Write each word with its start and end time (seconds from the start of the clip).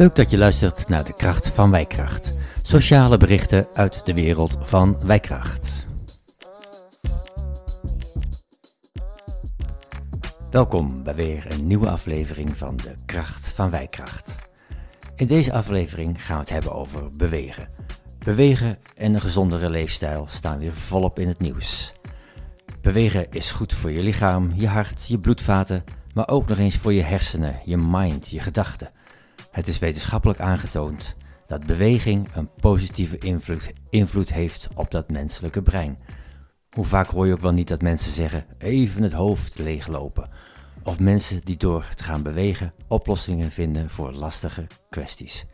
Leuk 0.00 0.14
dat 0.14 0.30
je 0.30 0.38
luistert 0.38 0.88
naar 0.88 1.04
de 1.04 1.12
kracht 1.12 1.48
van 1.48 1.70
Wijkracht. 1.70 2.34
Sociale 2.62 3.16
berichten 3.16 3.66
uit 3.74 4.06
de 4.06 4.14
wereld 4.14 4.56
van 4.60 5.00
Wijkracht. 5.06 5.86
Welkom 10.50 11.02
bij 11.02 11.14
weer 11.14 11.46
een 11.52 11.66
nieuwe 11.66 11.90
aflevering 11.90 12.56
van 12.56 12.76
de 12.76 12.94
kracht 13.06 13.48
van 13.48 13.70
Wijkracht. 13.70 14.36
In 15.16 15.26
deze 15.26 15.52
aflevering 15.52 16.24
gaan 16.24 16.36
we 16.36 16.42
het 16.42 16.50
hebben 16.50 16.72
over 16.72 17.10
bewegen. 17.16 17.68
Bewegen 18.18 18.78
en 18.96 19.14
een 19.14 19.20
gezondere 19.20 19.70
leefstijl 19.70 20.26
staan 20.28 20.58
weer 20.58 20.74
volop 20.74 21.18
in 21.18 21.28
het 21.28 21.40
nieuws. 21.40 21.92
Bewegen 22.80 23.30
is 23.30 23.50
goed 23.50 23.72
voor 23.72 23.90
je 23.90 24.02
lichaam, 24.02 24.52
je 24.54 24.68
hart, 24.68 25.06
je 25.06 25.18
bloedvaten, 25.18 25.84
maar 26.14 26.28
ook 26.28 26.48
nog 26.48 26.58
eens 26.58 26.76
voor 26.76 26.92
je 26.92 27.02
hersenen, 27.02 27.60
je 27.64 27.76
mind, 27.76 28.28
je 28.28 28.40
gedachten. 28.40 28.90
Het 29.50 29.68
is 29.68 29.78
wetenschappelijk 29.78 30.40
aangetoond 30.40 31.16
dat 31.46 31.66
beweging 31.66 32.34
een 32.34 32.50
positieve 32.54 33.18
invloed, 33.90 34.32
heeft 34.32 34.68
op 34.74 34.90
dat 34.90 35.10
menselijke 35.10 35.62
brein. 35.62 35.98
Hoe 36.70 36.84
vaak 36.84 37.06
hoor 37.06 37.26
je 37.26 37.32
ook 37.32 37.40
wel 37.40 37.52
niet 37.52 37.68
dat 37.68 37.82
mensen 37.82 38.12
zeggen: 38.12 38.44
even 38.58 39.02
het 39.02 39.12
hoofd 39.12 39.58
leeglopen. 39.58 40.30
Of 40.82 41.00
mensen 41.00 41.40
die 41.44 41.56
door 41.56 41.88
te 41.94 42.04
gaan 42.04 42.22
bewegen 42.22 42.72
oplossingen 42.88 43.50
vinden 43.50 43.90
voor 43.90 44.12
lastige 44.12 44.66
kwesties. 44.90 45.46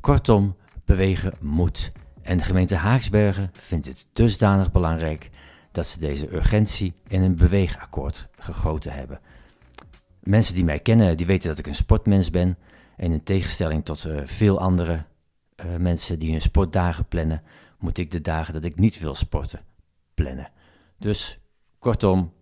Kortom, 0.00 0.56
bewegen 0.84 1.32
moet. 1.40 1.90
En 2.22 2.36
de 2.36 2.44
gemeente 2.44 2.74
Haaksbergen 2.74 3.50
vindt 3.52 3.86
het 3.86 4.06
dusdanig 4.12 4.72
belangrijk 4.72 5.30
dat 5.72 5.86
ze 5.86 5.98
deze 5.98 6.34
urgentie 6.34 6.94
in 7.08 7.22
een 7.22 7.36
beweegakkoord 7.36 8.28
gegoten 8.38 8.92
hebben. 8.92 9.20
Mensen 10.20 10.54
die 10.54 10.64
mij 10.64 10.78
kennen, 10.78 11.16
die 11.16 11.26
weten 11.26 11.48
dat 11.48 11.58
ik 11.58 11.66
een 11.66 11.74
sportmens 11.74 12.30
ben. 12.30 12.56
En 12.96 13.12
in 13.12 13.22
tegenstelling 13.22 13.84
tot 13.84 14.04
uh, 14.04 14.20
veel 14.24 14.60
andere 14.60 15.04
uh, 15.64 15.76
mensen 15.76 16.18
die 16.18 16.32
hun 16.32 16.40
sportdagen 16.40 17.08
plannen, 17.08 17.42
moet 17.78 17.98
ik 17.98 18.10
de 18.10 18.20
dagen 18.20 18.54
dat 18.54 18.64
ik 18.64 18.78
niet 18.78 18.98
wil 18.98 19.14
sporten 19.14 19.60
plannen. 20.14 20.50
Dus 20.98 21.38
kortom, 21.78 22.32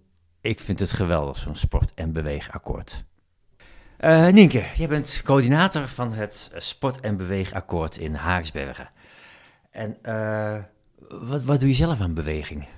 ik 0.40 0.60
vind 0.60 0.78
het 0.78 0.92
geweldig, 0.92 1.36
zo'n 1.36 1.56
sport- 1.56 1.94
en 1.94 2.12
beweegakkoord. 2.12 3.04
Uh, 4.00 4.28
Nienke, 4.28 4.64
jij 4.76 4.88
bent 4.88 5.20
coördinator 5.24 5.88
van 5.88 6.12
het 6.12 6.50
Sport- 6.56 7.00
en 7.00 7.16
Beweegakkoord 7.16 7.96
in 7.96 8.14
Haaksbergen. 8.14 8.90
En 9.70 9.96
wat, 11.08 11.42
wat 11.42 11.60
doe 11.60 11.68
je 11.68 11.74
zelf 11.74 12.00
aan 12.00 12.14
beweging? 12.14 12.68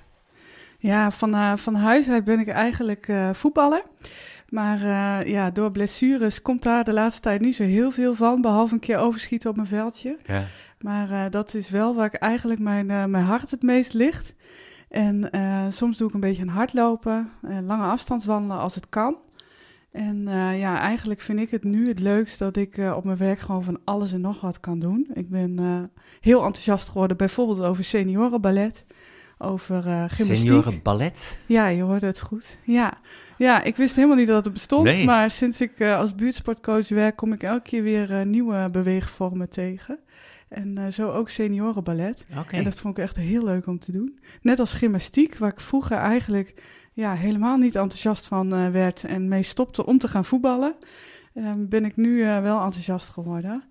Ja, 0.77 1.11
van, 1.11 1.57
van 1.57 1.75
huis 1.75 2.09
uit 2.09 2.23
ben 2.23 2.39
ik 2.39 2.47
eigenlijk 2.47 3.13
voetballer. 3.31 3.83
Maar 4.49 4.81
uh, 4.81 5.27
ja, 5.27 5.49
door 5.51 5.71
blessures 5.71 6.41
komt 6.41 6.63
daar 6.63 6.83
de 6.83 6.93
laatste 6.93 7.21
tijd 7.21 7.41
niet 7.41 7.55
zo 7.55 7.63
heel 7.63 7.91
veel 7.91 8.15
van. 8.15 8.41
Behalve 8.41 8.73
een 8.73 8.79
keer 8.79 8.97
overschieten 8.97 9.49
op 9.49 9.55
mijn 9.55 9.67
veldje. 9.67 10.17
Ja. 10.25 10.43
Maar 10.79 11.09
uh, 11.09 11.23
dat 11.29 11.53
is 11.53 11.69
wel 11.69 11.95
waar 11.95 12.05
ik 12.05 12.13
eigenlijk 12.13 12.59
mijn, 12.59 12.89
uh, 12.89 13.05
mijn 13.05 13.23
hart 13.23 13.51
het 13.51 13.61
meest 13.61 13.93
ligt. 13.93 14.35
En 14.89 15.29
soms 15.69 15.97
doe 15.97 16.07
ik 16.07 16.13
een 16.13 16.19
beetje 16.19 16.41
een 16.41 16.49
hardlopen, 16.49 17.29
lange 17.41 17.85
afstandswandelen 17.85 18.57
als 18.57 18.75
het 18.75 18.89
kan. 18.89 19.17
En 19.91 20.23
ja, 20.57 20.79
eigenlijk 20.79 21.21
vind 21.21 21.39
ik 21.39 21.49
het 21.49 21.63
nu 21.63 21.87
het 21.87 21.99
leukst 21.99 22.39
dat 22.39 22.55
ik 22.55 22.77
op 22.95 23.03
mijn 23.03 23.17
werk 23.17 23.39
gewoon 23.39 23.63
van 23.63 23.79
alles 23.83 24.13
en 24.13 24.21
nog 24.21 24.41
wat 24.41 24.59
kan 24.59 24.79
doen. 24.79 25.07
Ik 25.13 25.29
ben 25.29 25.59
heel 26.19 26.43
enthousiast 26.43 26.89
geworden, 26.89 27.17
bijvoorbeeld 27.17 27.61
over 27.61 27.83
seniorenballet 27.83 28.85
over 29.37 29.75
uh, 29.75 30.03
gymnastiek. 30.07 30.37
Seniorenballet? 30.37 31.37
Ja, 31.45 31.67
je 31.67 31.81
hoorde 31.81 32.05
het 32.05 32.21
goed. 32.21 32.57
Ja. 32.63 32.93
ja, 33.37 33.63
ik 33.63 33.75
wist 33.75 33.95
helemaal 33.95 34.17
niet 34.17 34.27
dat 34.27 34.43
het 34.43 34.53
bestond. 34.53 34.83
Nee. 34.83 35.05
Maar 35.05 35.31
sinds 35.31 35.61
ik 35.61 35.79
uh, 35.79 35.97
als 35.97 36.15
buurtsportcoach 36.15 36.89
werk, 36.89 37.15
kom 37.15 37.33
ik 37.33 37.43
elke 37.43 37.61
keer 37.61 37.83
weer 37.83 38.11
uh, 38.11 38.21
nieuwe 38.25 38.69
beweegvormen 38.71 39.49
tegen. 39.49 39.99
En 40.47 40.93
zo 40.93 41.11
ook 41.11 41.29
seniorenballet. 41.29 42.25
Okay. 42.31 42.59
En 42.59 42.63
dat 42.63 42.79
vond 42.79 42.97
ik 42.97 43.03
echt 43.03 43.15
heel 43.15 43.43
leuk 43.43 43.67
om 43.67 43.79
te 43.79 43.91
doen. 43.91 44.19
Net 44.41 44.59
als 44.59 44.73
gymnastiek, 44.73 45.37
waar 45.37 45.51
ik 45.51 45.59
vroeger 45.59 45.97
eigenlijk 45.97 46.53
ja, 46.93 47.13
helemaal 47.13 47.57
niet 47.57 47.75
enthousiast 47.75 48.27
van 48.27 48.71
werd 48.71 49.03
en 49.03 49.27
mee 49.27 49.43
stopte 49.43 49.85
om 49.85 49.97
te 49.97 50.07
gaan 50.07 50.25
voetballen. 50.25 50.75
Ehm, 51.35 51.65
ben 51.67 51.85
ik 51.85 51.95
nu 51.95 52.23
wel 52.23 52.61
enthousiast 52.61 53.09
geworden. 53.09 53.63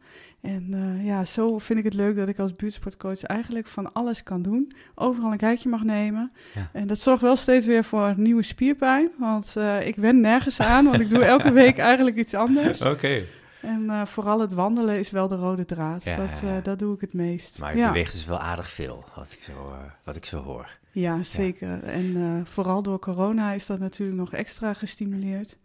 En 0.45 0.71
uh, 0.75 1.07
ja, 1.07 1.25
zo 1.25 1.59
vind 1.59 1.79
ik 1.79 1.85
het 1.85 1.95
leuk 1.95 2.17
dat 2.17 2.29
ik 2.29 2.39
als 2.39 2.57
buurtsportcoach 2.57 3.23
eigenlijk 3.23 3.67
van 3.67 3.93
alles 3.93 4.23
kan 4.23 4.43
doen. 4.43 4.73
Overal 4.95 5.33
een 5.33 5.37
kijkje 5.37 5.69
mag 5.69 5.83
nemen. 5.83 6.33
Ja. 6.55 6.71
En 6.73 6.87
dat 6.87 6.99
zorgt 6.99 7.23
wel 7.23 7.37
steeds 7.37 7.67
weer 7.67 7.85
voor 7.85 8.15
nieuwe 8.17 8.43
spierpijn. 8.43 9.11
Want 9.19 9.55
uh, 9.59 9.87
ik 9.87 9.97
wen 9.97 10.21
nergens 10.21 10.61
aan, 10.61 10.85
want 10.85 11.01
ik 11.01 11.11
doe 11.11 11.25
elke 11.25 11.53
week 11.63 11.79
eigenlijk 11.79 12.17
iets 12.17 12.35
anders. 12.35 12.81
Oké. 12.81 12.91
Okay. 12.91 13.27
En 13.61 13.83
uh, 13.83 14.07
vooral 14.07 14.41
het 14.41 14.53
wandelen 14.53 14.99
is 14.99 15.11
wel 15.11 15.29
de 15.29 15.37
rode 15.37 15.65
draad. 15.65 16.05
Ja, 16.05 16.17
dat, 16.17 16.65
dat 16.65 16.79
doe 16.79 16.95
ik 16.95 17.01
het 17.01 17.15
meest. 17.15 17.59
Maar 17.59 17.73
je 17.73 17.79
ja. 17.79 17.87
beweegt 17.87 18.13
dus 18.13 18.27
wel 18.27 18.39
aardig 18.39 18.69
veel, 18.69 19.05
wat 19.15 19.33
ik 19.33 19.43
zo, 19.43 19.77
wat 20.03 20.17
ik 20.17 20.25
zo 20.25 20.43
hoor. 20.43 20.79
Ja, 20.93 21.23
zeker. 21.23 21.85
En 21.85 22.43
vooral 22.47 22.83
door 22.83 22.99
corona 22.99 23.53
is 23.53 23.67
dat 23.67 23.79
natuurlijk 23.79 24.19
nog 24.19 24.33
extra 24.33 24.75
gestimuleerd. 24.75 25.57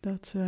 Dat, 0.00 0.32
uh, 0.36 0.44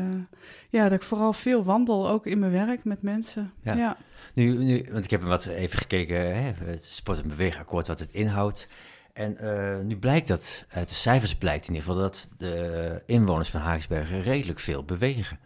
ja, 0.69 0.83
dat 0.83 0.93
ik 0.93 1.03
vooral 1.03 1.33
veel 1.33 1.65
wandel, 1.65 2.09
ook 2.09 2.27
in 2.27 2.39
mijn 2.39 2.53
werk 2.53 2.85
met 2.85 3.03
mensen. 3.03 3.53
Ja. 3.63 3.75
ja. 3.75 3.97
Nu, 4.35 4.57
nu, 4.57 4.89
want 4.93 5.05
ik 5.05 5.11
heb 5.11 5.23
wat 5.23 5.47
even 5.47 5.79
gekeken, 5.79 6.17
hè, 6.17 6.53
het 6.65 6.85
sport- 6.85 7.23
en 7.23 7.29
beweegakkoord, 7.29 7.87
wat 7.87 7.99
het 7.99 8.13
inhoudt. 8.13 8.69
En 9.13 9.37
uh, 9.41 9.81
nu 9.81 9.97
blijkt 9.97 10.29
dat, 10.29 10.67
uit 10.69 10.89
de 10.89 10.95
cijfers 10.95 11.35
blijkt 11.35 11.69
in 11.69 11.75
ieder 11.75 11.89
geval, 11.89 12.03
dat 12.03 12.29
de 12.39 13.03
inwoners 13.07 13.51
van 13.51 13.61
Haaksbergen 13.61 14.23
redelijk 14.23 14.59
veel 14.59 14.85
bewegen. 14.85 15.39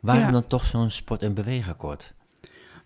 Waarom 0.00 0.24
ja. 0.24 0.30
dan 0.30 0.46
toch 0.46 0.64
zo'n 0.64 0.90
sport- 0.90 1.22
en 1.22 1.34
beweegakkoord? 1.34 2.14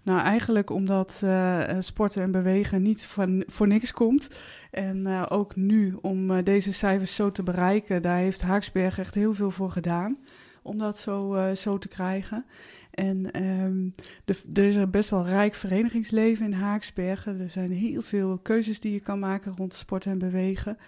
Nou, 0.02 0.20
eigenlijk 0.20 0.70
omdat 0.70 1.20
uh, 1.24 1.60
sporten 1.78 2.22
en 2.22 2.30
bewegen 2.30 2.82
niet 2.82 3.06
voor, 3.06 3.28
voor 3.46 3.66
niks 3.66 3.92
komt. 3.92 4.40
En 4.70 5.06
uh, 5.06 5.26
ook 5.28 5.56
nu, 5.56 5.96
om 6.00 6.30
uh, 6.30 6.42
deze 6.42 6.72
cijfers 6.72 7.14
zo 7.14 7.30
te 7.30 7.42
bereiken, 7.42 8.02
daar 8.02 8.16
heeft 8.16 8.42
Haaksbergen 8.42 9.02
echt 9.02 9.14
heel 9.14 9.34
veel 9.34 9.50
voor 9.50 9.70
gedaan 9.70 10.18
om 10.68 10.78
dat 10.78 10.98
zo, 10.98 11.34
uh, 11.34 11.50
zo 11.50 11.78
te 11.78 11.88
krijgen. 11.88 12.44
En 12.90 13.42
um, 13.42 13.94
de, 14.24 14.36
er 14.54 14.64
is 14.64 14.76
er 14.76 14.90
best 14.90 15.10
wel 15.10 15.24
rijk 15.24 15.54
verenigingsleven 15.54 16.46
in 16.46 16.52
Haaksbergen. 16.52 17.40
Er 17.40 17.50
zijn 17.50 17.72
heel 17.72 18.02
veel 18.02 18.38
keuzes 18.42 18.80
die 18.80 18.92
je 18.92 19.00
kan 19.00 19.18
maken 19.18 19.54
rond 19.56 19.74
sport 19.74 20.06
en 20.06 20.18
bewegen. 20.18 20.78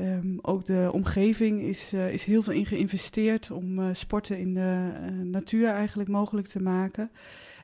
Um, 0.00 0.38
ook 0.42 0.64
de 0.64 0.90
omgeving 0.92 1.62
is, 1.62 1.92
uh, 1.94 2.12
is 2.12 2.24
heel 2.24 2.42
veel 2.42 2.52
in 2.52 2.66
geïnvesteerd 2.66 3.50
om 3.50 3.78
uh, 3.78 3.86
sporten 3.92 4.38
in 4.38 4.54
de 4.54 4.92
natuur 5.24 5.68
eigenlijk 5.68 6.08
mogelijk 6.08 6.46
te 6.46 6.62
maken. 6.62 7.10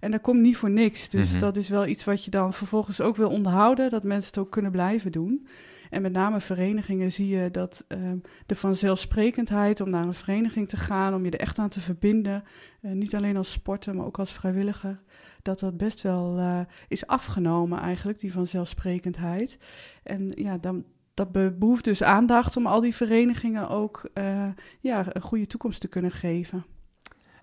En 0.00 0.10
dat 0.10 0.20
komt 0.20 0.40
niet 0.40 0.56
voor 0.56 0.70
niks. 0.70 1.08
Dus 1.08 1.26
mm 1.26 1.30
-hmm. 1.30 1.38
dat 1.38 1.56
is 1.56 1.68
wel 1.68 1.86
iets 1.86 2.04
wat 2.04 2.24
je 2.24 2.30
dan 2.30 2.52
vervolgens 2.52 3.00
ook 3.00 3.16
wil 3.16 3.28
onderhouden, 3.28 3.90
dat 3.90 4.02
mensen 4.02 4.28
het 4.28 4.38
ook 4.38 4.50
kunnen 4.50 4.70
blijven 4.70 5.12
doen. 5.12 5.46
En 5.90 6.02
met 6.02 6.12
name 6.12 6.40
verenigingen 6.40 7.12
zie 7.12 7.28
je 7.28 7.50
dat 7.50 7.84
um, 7.88 8.20
de 8.46 8.54
vanzelfsprekendheid 8.54 9.80
om 9.80 9.90
naar 9.90 10.04
een 10.04 10.14
vereniging 10.14 10.68
te 10.68 10.76
gaan, 10.76 11.14
om 11.14 11.24
je 11.24 11.30
er 11.30 11.40
echt 11.40 11.58
aan 11.58 11.68
te 11.68 11.80
verbinden, 11.80 12.42
uh, 12.82 12.92
niet 12.92 13.14
alleen 13.14 13.36
als 13.36 13.52
sporter, 13.52 13.94
maar 13.94 14.06
ook 14.06 14.18
als 14.18 14.32
vrijwilliger, 14.32 15.00
dat 15.42 15.58
dat 15.58 15.76
best 15.76 16.02
wel 16.02 16.38
uh, 16.38 16.60
is 16.88 17.06
afgenomen 17.06 17.80
eigenlijk, 17.80 18.20
die 18.20 18.32
vanzelfsprekendheid. 18.32 19.58
En 20.02 20.32
ja, 20.34 20.58
dan, 20.58 20.84
dat 21.14 21.58
behoeft 21.58 21.84
dus 21.84 22.02
aandacht 22.02 22.56
om 22.56 22.66
al 22.66 22.80
die 22.80 22.94
verenigingen 22.94 23.68
ook 23.68 24.10
uh, 24.14 24.48
ja, 24.80 25.04
een 25.08 25.22
goede 25.22 25.46
toekomst 25.46 25.80
te 25.80 25.88
kunnen 25.88 26.10
geven. 26.10 26.64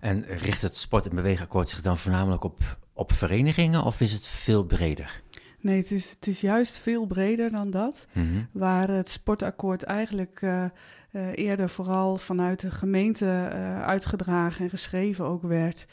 En 0.00 0.24
richt 0.24 0.62
het 0.62 0.76
sport- 0.76 1.06
en 1.08 1.14
beweegakkoord 1.14 1.68
zich 1.68 1.80
dan 1.80 1.98
voornamelijk 1.98 2.44
op, 2.44 2.78
op 2.92 3.12
verenigingen 3.12 3.82
of 3.82 4.00
is 4.00 4.12
het 4.12 4.26
veel 4.26 4.64
breder? 4.64 5.22
Nee, 5.66 5.76
het 5.76 5.90
is, 5.90 6.10
het 6.10 6.26
is 6.26 6.40
juist 6.40 6.78
veel 6.78 7.06
breder 7.06 7.50
dan 7.50 7.70
dat. 7.70 8.06
Mm 8.12 8.22
-hmm. 8.22 8.48
Waar 8.52 8.88
het 8.88 9.08
sportakkoord 9.08 9.82
eigenlijk 9.82 10.40
uh, 10.42 10.64
uh, 11.12 11.28
eerder 11.34 11.68
vooral 11.68 12.16
vanuit 12.16 12.60
de 12.60 12.70
gemeente 12.70 13.24
uh, 13.24 13.82
uitgedragen 13.82 14.64
en 14.64 14.70
geschreven 14.70 15.24
ook 15.24 15.42
werd. 15.42 15.86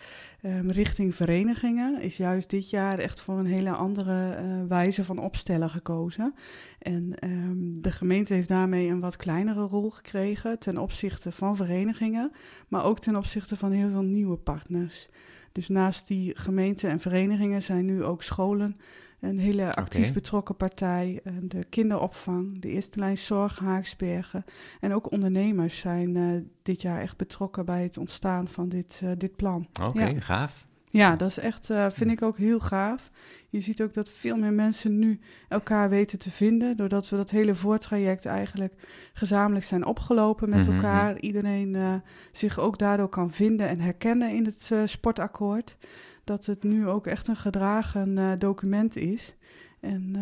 Um, 0.45 0.71
richting 0.71 1.15
verenigingen 1.15 2.01
is 2.01 2.17
juist 2.17 2.49
dit 2.49 2.69
jaar 2.69 2.99
echt 2.99 3.21
voor 3.21 3.39
een 3.39 3.45
hele 3.45 3.71
andere 3.71 4.37
wijze 4.67 5.03
van 5.03 5.17
opstellen 5.17 5.69
gekozen. 5.69 6.33
En 6.79 7.13
um, 7.23 7.81
de 7.81 7.91
gemeente 7.91 8.33
heeft 8.33 8.47
daarmee 8.47 8.89
een 8.89 8.99
wat 8.99 9.15
kleinere 9.15 9.61
rol 9.61 9.89
gekregen 9.89 10.59
ten 10.59 10.77
opzichte 10.77 11.31
van 11.31 11.55
verenigingen, 11.55 12.31
maar 12.67 12.83
ook 12.83 12.99
ten 12.99 13.15
opzichte 13.15 13.57
van 13.57 13.71
heel 13.71 13.89
veel 13.89 14.01
nieuwe 14.01 14.37
partners. 14.37 15.07
Dus 15.51 15.67
naast 15.67 16.07
die 16.07 16.31
gemeenten 16.37 16.89
en 16.89 16.99
verenigingen 16.99 17.61
zijn 17.61 17.85
nu 17.85 18.03
ook 18.03 18.23
scholen 18.23 18.77
een 19.23 19.39
hele 19.39 19.71
actief 19.71 20.01
okay. 20.01 20.13
betrokken 20.13 20.55
partij. 20.55 21.21
De 21.41 21.63
kinderopvang, 21.69 22.61
de 22.61 22.69
eerste 22.69 22.99
lijn 22.99 23.17
zorg 23.17 23.59
Haaksbergen. 23.59 24.43
En 24.79 24.93
ook 24.93 25.11
ondernemers 25.11 25.79
zijn 25.79 26.15
uh, 26.15 26.41
dit 26.61 26.81
jaar 26.81 27.01
echt 27.01 27.17
betrokken 27.17 27.65
bij 27.65 27.83
het 27.83 27.97
ontstaan 27.97 28.47
van 28.47 28.69
dit, 28.69 29.01
uh, 29.03 29.11
dit 29.17 29.35
plan. 29.35 29.67
Oké, 29.79 29.89
okay, 29.89 30.13
ja. 30.13 30.19
gaaf. 30.19 30.67
Ja, 30.89 31.15
dat 31.15 31.29
is 31.29 31.37
echt, 31.37 31.69
uh, 31.69 31.89
vind 31.89 32.11
ik 32.11 32.21
ook 32.21 32.37
heel 32.37 32.59
gaaf. 32.59 33.11
Je 33.49 33.61
ziet 33.61 33.81
ook 33.81 33.93
dat 33.93 34.09
veel 34.09 34.37
meer 34.37 34.53
mensen 34.53 34.99
nu 34.99 35.19
elkaar 35.47 35.89
weten 35.89 36.19
te 36.19 36.31
vinden. 36.31 36.77
Doordat 36.77 37.09
we 37.09 37.15
dat 37.15 37.29
hele 37.29 37.55
voortraject 37.55 38.25
eigenlijk 38.25 38.73
gezamenlijk 39.13 39.65
zijn 39.65 39.85
opgelopen 39.85 40.49
met 40.49 40.67
mhm, 40.67 40.75
elkaar. 40.75 41.11
Mhm. 41.13 41.25
Iedereen 41.25 42.01
zich 42.31 42.59
ook 42.59 42.77
daardoor 42.77 43.09
kan 43.09 43.31
vinden 43.31 43.67
en 43.67 43.79
herkennen 43.79 44.29
in 44.29 44.45
het 44.45 44.71
sportakkoord. 44.85 45.77
Dat 46.23 46.45
het 46.45 46.63
nu 46.63 46.87
ook 46.87 47.07
echt 47.07 47.27
een 47.27 47.35
gedragen 47.35 48.39
document 48.39 48.95
is. 48.95 49.33
En 49.79 50.15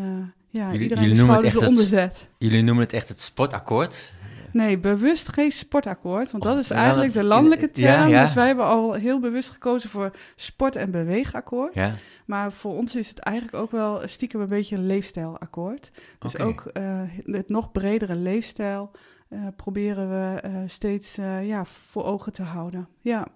ja, 0.50 0.66
jullie, 0.66 0.82
iedereen 0.82 1.04
jullie 1.04 1.18
noemen 1.18 1.36
het 1.36 1.46
echt 1.46 1.68
onderzet. 1.68 2.30
jullie 2.38 2.64
noemen 2.64 2.84
het 2.84 2.94
echt 2.94 3.10
het 3.10 3.20
sportakkoord. 3.20 4.14
Nee, 4.54 4.78
bewust 4.80 5.28
geen 5.34 5.52
sportakkoord. 5.52 6.32
Want 6.32 6.44
dat 6.44 6.58
is 6.58 6.70
eigenlijk 6.70 7.14
de 7.14 7.24
landelijke 7.24 7.72
term. 7.72 8.10
Dus 8.10 8.34
wij 8.34 8.48
hebben 8.48 8.66
al 8.66 8.94
heel 8.94 9.20
bewust 9.20 9.50
gekozen 9.50 9.90
voor 9.90 10.12
sport- 10.36 10.76
en 10.76 10.92
beweegakkoord. 10.92 11.74
Ja. 11.74 11.94
Maar 12.26 12.52
voor 12.52 12.76
ons 12.76 12.96
is 12.96 13.10
het 13.10 13.20
eigenlijk 13.20 13.58
ook 13.58 13.72
wel 13.72 14.08
stiekem 14.08 14.42
een 14.42 14.48
beetje 14.48 14.76
een 14.76 14.86
leefstijlakkoord. 14.86 15.92
Dus 16.20 16.40
ook 16.40 16.70
uh, 16.74 17.02
het 17.26 17.50
nog 17.50 17.72
bredere 17.72 18.16
leefstijl 18.16 18.92
uh, 19.30 19.48
proberen 19.56 20.10
we 20.10 20.44
uh, 20.48 20.58
steeds 20.66 21.16
ja, 21.42 21.66
voor 21.66 22.04
ogen 22.04 22.32
te 22.32 22.44
houden. 22.44 22.88
Ja. 23.02 23.28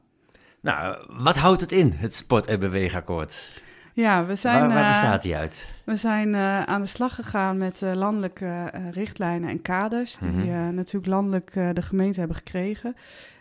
Nou, 0.65 0.97
wat 1.07 1.35
houdt 1.35 1.61
het 1.61 1.71
in, 1.71 1.91
het 1.91 2.15
sport- 2.15 2.47
en 2.47 2.59
beweegakkoord? 2.59 3.61
Ja, 3.93 4.25
we 4.25 4.35
zijn. 4.35 4.59
Waar, 4.59 4.73
waar 4.73 4.87
bestaat 4.87 5.21
die 5.21 5.35
uit? 5.35 5.67
We 5.83 5.95
zijn 5.95 6.29
uh, 6.33 6.63
aan 6.63 6.81
de 6.81 6.87
slag 6.87 7.15
gegaan 7.15 7.57
met 7.57 7.81
uh, 7.81 7.93
landelijke 7.93 8.71
richtlijnen 8.91 9.49
en 9.49 9.61
kaders, 9.61 10.17
die 10.17 10.29
mm 10.29 10.41
-hmm. 10.41 10.75
natuurlijk 10.75 11.05
landelijk 11.05 11.53
de 11.53 11.81
gemeente 11.81 12.19
hebben 12.19 12.37
gekregen. 12.37 12.95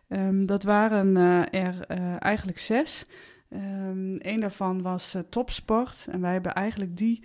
Um, 0.09 0.47
dat 0.47 0.63
waren 0.63 1.17
er 1.51 1.87
eigenlijk 2.19 2.59
zes. 2.59 3.07
Um, 3.51 4.17
een 4.19 4.41
daarvan 4.41 4.83
was 4.83 5.17
topsport. 5.31 6.07
En 6.11 6.21
wij 6.21 6.33
hebben 6.33 6.55
eigenlijk 6.55 6.97
die 6.97 7.23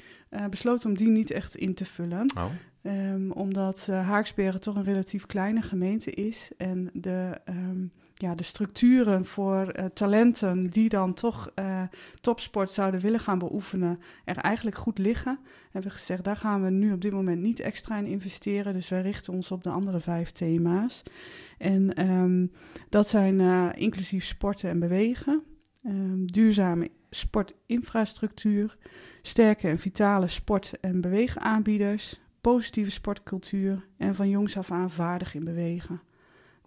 besloten 0.49 0.89
om 0.89 0.97
die 0.97 1.09
niet 1.09 1.31
echt 1.31 1.55
in 1.55 1.73
te 1.73 1.85
vullen. 1.85 2.31
Oh. 2.37 2.45
Um, 2.81 3.31
omdat 3.31 3.87
Haaksbergen 3.87 4.61
toch 4.61 4.75
een 4.75 4.83
relatief 4.83 5.25
kleine 5.25 5.61
gemeente 5.61 6.11
is. 6.11 6.51
En 6.57 6.89
de 6.93 7.41
ja, 8.21 8.35
de 8.35 8.43
structuren 8.43 9.25
voor 9.25 9.79
uh, 9.79 9.85
talenten 9.85 10.69
die 10.69 10.89
dan 10.89 11.13
toch 11.13 11.51
uh, 11.55 11.81
topsport 12.21 12.71
zouden 12.71 12.99
willen 12.99 13.19
gaan 13.19 13.39
beoefenen, 13.39 13.99
er 14.25 14.37
eigenlijk 14.37 14.75
goed 14.75 14.97
liggen. 14.97 15.39
Hebben 15.63 15.91
we 15.91 15.97
gezegd, 15.97 16.23
daar 16.23 16.35
gaan 16.35 16.63
we 16.63 16.69
nu 16.69 16.93
op 16.93 17.01
dit 17.01 17.11
moment 17.11 17.41
niet 17.41 17.59
extra 17.59 17.97
in 17.97 18.05
investeren. 18.05 18.73
Dus 18.73 18.89
wij 18.89 19.01
richten 19.01 19.33
ons 19.33 19.51
op 19.51 19.63
de 19.63 19.69
andere 19.69 19.99
vijf 19.99 20.31
thema's. 20.31 21.03
En 21.57 22.09
um, 22.09 22.51
dat 22.89 23.07
zijn 23.07 23.39
uh, 23.39 23.69
inclusief 23.75 24.25
sporten 24.25 24.69
en 24.69 24.79
bewegen, 24.79 25.43
um, 25.85 26.31
duurzame 26.31 26.89
sportinfrastructuur, 27.09 28.77
sterke 29.21 29.67
en 29.67 29.79
vitale 29.79 30.27
sport- 30.27 30.79
en 30.81 31.01
beweegaanbieders, 31.01 32.21
positieve 32.41 32.91
sportcultuur 32.91 33.87
en 33.97 34.15
van 34.15 34.29
jongs 34.29 34.57
af 34.57 34.71
aan 34.71 34.91
vaardig 34.91 35.33
in 35.33 35.43
bewegen. 35.43 36.01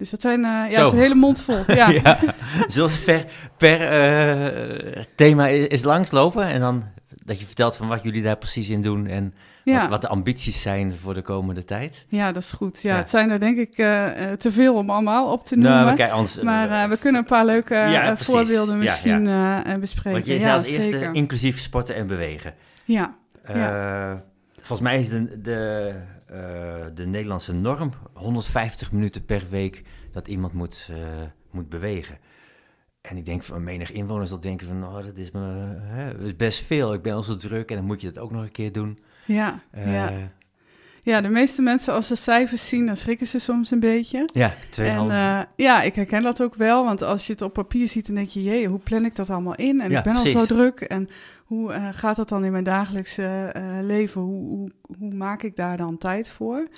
Dus 0.02 0.10
dat 0.10 0.20
zijn 0.20 0.40
uh, 0.40 0.48
ja, 0.48 0.68
dat 0.68 0.86
is 0.86 0.92
een 0.92 0.98
hele 0.98 1.14
mond 1.14 1.40
vol. 1.40 1.58
Ja. 1.74 1.88
ja. 1.88 2.18
Zoals 2.66 3.04
per, 3.04 3.24
per 3.56 3.80
uh, 3.80 5.02
thema 5.14 5.46
is, 5.46 5.66
is 5.66 5.82
langslopen 5.82 6.46
en 6.46 6.60
dan 6.60 6.82
dat 7.24 7.40
je 7.40 7.46
vertelt 7.46 7.76
van 7.76 7.88
wat 7.88 8.02
jullie 8.02 8.22
daar 8.22 8.36
precies 8.36 8.68
in 8.68 8.82
doen 8.82 9.06
en 9.06 9.34
ja. 9.64 9.80
wat, 9.80 9.88
wat, 9.88 10.02
de 10.02 10.08
ambities 10.08 10.62
zijn 10.62 10.92
voor 10.92 11.14
de 11.14 11.22
komende 11.22 11.64
tijd. 11.64 12.04
Ja, 12.08 12.32
dat 12.32 12.42
is 12.42 12.52
goed. 12.52 12.82
Ja, 12.82 12.92
ja. 12.92 12.98
het 12.98 13.08
zijn 13.08 13.30
er 13.30 13.40
denk 13.40 13.58
ik 13.58 13.78
uh, 13.78 14.06
te 14.38 14.52
veel 14.52 14.74
om 14.74 14.90
allemaal 14.90 15.32
op 15.32 15.46
te 15.46 15.56
noemen. 15.56 15.84
Nou, 15.84 15.96
kijk, 15.96 16.14
ons, 16.14 16.40
maar 16.40 16.88
we 16.88 16.98
kunnen 16.98 17.20
een 17.20 17.26
paar 17.26 17.44
leuke 17.44 18.14
voorbeelden 18.16 18.78
misschien 18.78 19.24
bespreken. 19.80 20.12
Want 20.12 20.26
je 20.26 20.40
zei 20.40 20.52
als 20.52 20.64
eerste 20.64 20.90
zeker. 20.90 21.14
inclusief 21.14 21.60
sporten 21.60 21.94
en 21.94 22.06
bewegen. 22.06 22.54
Ja. 22.84 23.14
Volgens 24.56 24.80
mij 24.80 24.98
is 24.98 25.08
de, 25.08 25.40
de 25.40 25.92
de 26.94 27.06
Nederlandse 27.06 27.52
norm 27.52 27.92
150 28.12 28.92
minuten 28.92 29.24
per 29.24 29.46
week 29.50 29.82
dat 30.12 30.28
iemand 30.28 30.52
moet, 30.52 30.88
uh, 30.90 30.96
moet 31.50 31.68
bewegen. 31.68 32.18
En 33.00 33.16
ik 33.16 33.24
denk 33.24 33.42
van 33.42 33.64
menig 33.64 33.92
inwoners 33.92 34.30
dat 34.30 34.42
denken 34.42 34.66
van, 34.66 34.84
oh, 34.84 35.04
dat 35.04 35.16
is, 35.16 35.30
me, 35.30 35.40
hè, 35.80 36.34
best 36.34 36.64
veel. 36.64 36.94
Ik 36.94 37.02
ben 37.02 37.14
al 37.14 37.22
zo 37.22 37.36
druk 37.36 37.70
en 37.70 37.76
dan 37.76 37.84
moet 37.84 38.00
je 38.00 38.10
dat 38.10 38.22
ook 38.22 38.30
nog 38.30 38.42
een 38.42 38.52
keer 38.52 38.72
doen. 38.72 38.98
Ja, 39.26 39.62
uh, 39.74 39.92
ja. 39.92 40.30
Ja, 41.04 41.20
de 41.20 41.28
meeste 41.28 41.62
mensen 41.62 41.94
als 41.94 42.06
ze 42.06 42.14
cijfers 42.14 42.68
zien, 42.68 42.86
dan 42.86 42.96
schrikken 42.96 43.26
ze 43.26 43.38
soms 43.38 43.70
een 43.70 43.80
beetje. 43.80 44.28
Ja, 44.32 44.54
twee 44.70 44.90
en, 44.90 45.04
uh, 45.06 45.40
Ja, 45.56 45.82
ik 45.82 45.94
herken 45.94 46.22
dat 46.22 46.42
ook 46.42 46.54
wel, 46.54 46.84
want 46.84 47.02
als 47.02 47.26
je 47.26 47.32
het 47.32 47.42
op 47.42 47.52
papier 47.52 47.88
ziet, 47.88 48.06
dan 48.06 48.14
denk 48.14 48.28
je, 48.28 48.42
jee, 48.42 48.66
hoe 48.66 48.78
plan 48.78 49.04
ik 49.04 49.16
dat 49.16 49.30
allemaal 49.30 49.54
in? 49.54 49.80
En 49.80 49.90
ja, 49.90 49.98
ik 49.98 50.04
ben 50.04 50.12
precies. 50.12 50.34
al 50.34 50.46
zo 50.46 50.54
druk 50.54 50.80
en 50.80 51.08
hoe 51.52 51.72
uh, 51.72 51.88
gaat 51.90 52.16
dat 52.16 52.28
dan 52.28 52.44
in 52.44 52.52
mijn 52.52 52.64
dagelijkse 52.64 53.54
uh, 53.56 53.62
leven? 53.80 54.20
Hoe, 54.20 54.48
hoe, 54.48 54.70
hoe, 54.98 55.14
maak 55.14 55.42
ik 55.42 55.56
daar 55.56 55.76
dan 55.76 55.98
tijd 55.98 56.30
voor? 56.30 56.68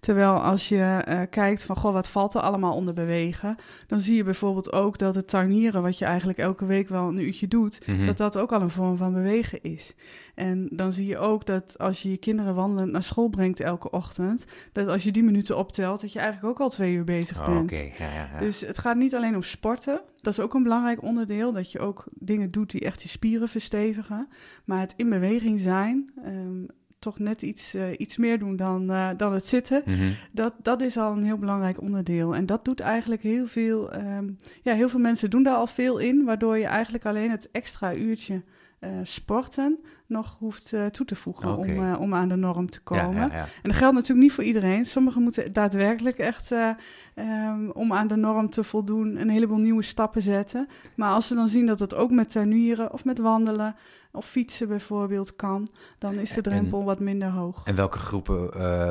Terwijl 0.00 0.32
als 0.32 0.68
je 0.68 1.04
uh, 1.08 1.20
kijkt 1.30 1.64
van, 1.64 1.76
goh, 1.76 1.92
wat 1.92 2.08
valt 2.08 2.34
er 2.34 2.40
allemaal 2.40 2.74
onder 2.74 2.94
bewegen? 2.94 3.56
Dan 3.86 4.00
zie 4.00 4.16
je 4.16 4.24
bijvoorbeeld 4.24 4.72
ook 4.72 4.98
dat 4.98 5.14
het 5.14 5.28
tuinieren, 5.28 5.82
wat 5.82 5.98
je 5.98 6.04
eigenlijk 6.04 6.38
elke 6.38 6.66
week 6.66 6.88
wel 6.88 7.08
een 7.08 7.18
uurtje 7.18 7.48
doet, 7.48 7.86
mm 7.86 7.96
-hmm. 7.96 8.06
dat 8.06 8.16
dat 8.16 8.38
ook 8.38 8.52
al 8.52 8.60
een 8.60 8.70
vorm 8.70 8.96
van 8.96 9.12
bewegen 9.12 9.62
is. 9.62 9.94
En 10.34 10.68
dan 10.70 10.92
zie 10.92 11.06
je 11.06 11.18
ook 11.18 11.46
dat 11.46 11.78
als 11.78 12.02
je 12.02 12.10
je 12.10 12.16
kinderen 12.16 12.54
wandelend 12.54 12.92
naar 12.92 13.02
school 13.02 13.28
brengt 13.28 13.60
elke 13.60 13.90
ochtend, 13.90 14.44
dat 14.72 14.88
als 14.88 15.04
je 15.04 15.12
die 15.12 15.24
minuten 15.24 15.56
optelt, 15.56 16.00
dat 16.00 16.12
je 16.12 16.18
eigenlijk 16.18 16.50
ook 16.50 16.60
al 16.60 16.70
twee 16.70 16.94
uur 16.94 17.04
bezig 17.04 17.38
oh, 17.38 17.46
bent. 17.46 17.72
Okay. 17.72 17.92
Ja, 17.98 18.12
ja, 18.14 18.28
ja. 18.32 18.38
Dus 18.38 18.60
het 18.60 18.78
gaat 18.78 18.96
niet 18.96 19.14
alleen 19.14 19.34
om 19.34 19.42
sporten, 19.42 20.00
dat 20.24 20.32
is 20.32 20.40
ook 20.40 20.54
een 20.54 20.62
belangrijk 20.62 21.02
onderdeel, 21.02 21.52
dat 21.52 21.72
je 21.72 21.78
ook 21.78 22.04
dingen 22.12 22.50
doet 22.50 22.70
die 22.70 22.80
echt 22.80 23.02
je 23.02 23.08
spieren 23.08 23.48
verstevigen. 23.48 24.28
Maar 24.64 24.80
het 24.80 24.94
in 24.96 25.10
beweging 25.10 25.60
zijn, 25.60 26.12
um, 26.26 26.66
toch 26.98 27.18
net 27.18 27.42
iets, 27.42 27.74
uh, 27.74 27.84
iets 27.96 28.16
meer 28.16 28.38
doen 28.38 28.56
dan, 28.56 28.90
uh, 28.90 29.10
dan 29.16 29.32
het 29.32 29.46
zitten, 29.46 29.82
mm 29.84 29.94
-hmm. 29.94 30.12
dat, 30.32 30.54
dat 30.62 30.80
is 30.80 30.96
al 30.96 31.12
een 31.12 31.24
heel 31.24 31.38
belangrijk 31.38 31.80
onderdeel. 31.80 32.34
En 32.34 32.46
dat 32.46 32.64
doet 32.64 32.80
eigenlijk 32.80 33.22
heel 33.22 33.46
veel, 33.46 33.94
um, 33.94 34.36
ja, 34.62 34.74
heel 34.74 34.88
veel 34.88 35.00
mensen 35.00 35.30
doen 35.30 35.42
daar 35.42 35.56
al 35.56 35.66
veel 35.66 35.98
in, 35.98 36.24
waardoor 36.24 36.58
je 36.58 36.66
eigenlijk 36.66 37.06
alleen 37.06 37.30
het 37.30 37.50
extra 37.50 37.94
uurtje 37.94 38.42
uh, 38.84 38.90
sporten 39.02 39.78
nog 40.06 40.38
hoeft 40.38 40.72
uh, 40.72 40.86
toe 40.86 41.06
te 41.06 41.16
voegen 41.16 41.48
okay. 41.48 41.76
om, 41.76 41.84
uh, 41.84 42.00
om 42.00 42.14
aan 42.14 42.28
de 42.28 42.36
norm 42.36 42.70
te 42.70 42.82
komen. 42.82 43.14
Ja, 43.14 43.26
ja, 43.26 43.34
ja. 43.34 43.42
En 43.62 43.70
dat 43.70 43.74
geldt 43.74 43.94
natuurlijk 43.94 44.20
niet 44.20 44.32
voor 44.32 44.44
iedereen. 44.44 44.84
Sommigen 44.84 45.22
moeten 45.22 45.52
daadwerkelijk 45.52 46.18
echt 46.18 46.50
um, 46.50 47.70
om 47.70 47.92
aan 47.92 48.06
de 48.06 48.16
norm 48.16 48.50
te 48.50 48.64
voldoen 48.64 49.20
een 49.20 49.28
heleboel 49.28 49.58
nieuwe 49.58 49.82
stappen 49.82 50.22
zetten. 50.22 50.68
Maar 50.96 51.10
als 51.10 51.26
ze 51.26 51.34
dan 51.34 51.48
zien 51.48 51.66
dat 51.66 51.80
het 51.80 51.94
ook 51.94 52.10
met 52.10 52.30
tuinieren 52.30 52.92
of 52.92 53.04
met 53.04 53.18
wandelen 53.18 53.74
of 54.12 54.26
fietsen 54.26 54.68
bijvoorbeeld 54.68 55.36
kan, 55.36 55.68
dan 55.98 56.14
is 56.14 56.32
de 56.32 56.40
drempel 56.40 56.78
en, 56.78 56.84
wat 56.84 57.00
minder 57.00 57.28
hoog. 57.28 57.66
En 57.66 57.74
welke 57.74 57.98
groepen 57.98 58.50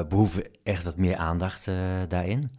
behoeven 0.10 0.44
echt 0.64 0.84
wat 0.84 0.98
meer 0.98 1.18
aandacht 1.18 1.66
daarin? 2.08 2.50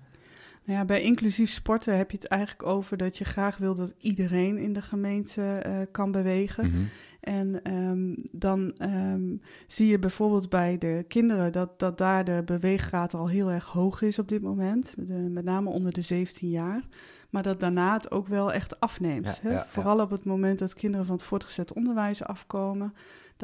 Nou 0.65 0.79
ja, 0.79 0.85
bij 0.85 1.03
inclusief 1.03 1.51
sporten 1.51 1.97
heb 1.97 2.11
je 2.11 2.17
het 2.17 2.27
eigenlijk 2.27 2.63
over 2.63 2.97
dat 2.97 3.19
je 3.19 3.25
graag 3.25 3.57
wil 3.57 3.75
dat 3.75 3.95
iedereen 3.99 4.59
in 4.59 4.73
de 4.73 4.83
gemeente 4.83 5.63
uh, 5.67 5.77
kan 5.91 6.13
bewegen. 6.13 6.65
Mm 6.67 6.73
-hmm. 6.73 6.89
En 7.21 7.73
um, 7.75 8.17
dan 8.33 8.75
um, 8.83 9.41
zie 9.67 9.89
je 9.89 9.99
bijvoorbeeld 9.99 10.49
bij 10.49 10.79
de 10.79 11.05
kinderen 11.09 11.53
dat, 11.53 11.79
dat 11.79 11.99
daar 11.99 12.25
de 12.25 12.43
beweeggraad 12.45 13.15
al 13.15 13.29
heel 13.29 13.51
erg 13.51 13.67
hoog 13.67 14.03
is 14.03 14.19
op 14.19 14.29
dit 14.29 14.43
moment. 14.43 14.95
De, 14.99 15.13
met 15.13 15.45
name 15.45 15.71
onder 15.71 15.93
de 15.93 16.01
17 16.01 16.49
jaar. 16.49 16.83
Maar 17.31 17.43
dat 17.43 17.61
daarna 17.61 17.93
het 17.93 18.11
ook 18.11 18.27
wel 18.27 18.53
echt 18.53 18.81
afneemt. 18.81 19.41
Ja, 19.43 19.49
hè? 19.49 19.53
Ja, 19.53 19.67
Vooral 19.67 20.01
op 20.01 20.11
het 20.11 20.25
moment 20.25 20.59
dat 20.59 20.75
kinderen 20.75 21.07
van 21.07 21.15
het 21.15 21.25
voortgezet 21.25 21.73
onderwijs 21.73 22.23
afkomen 22.23 22.95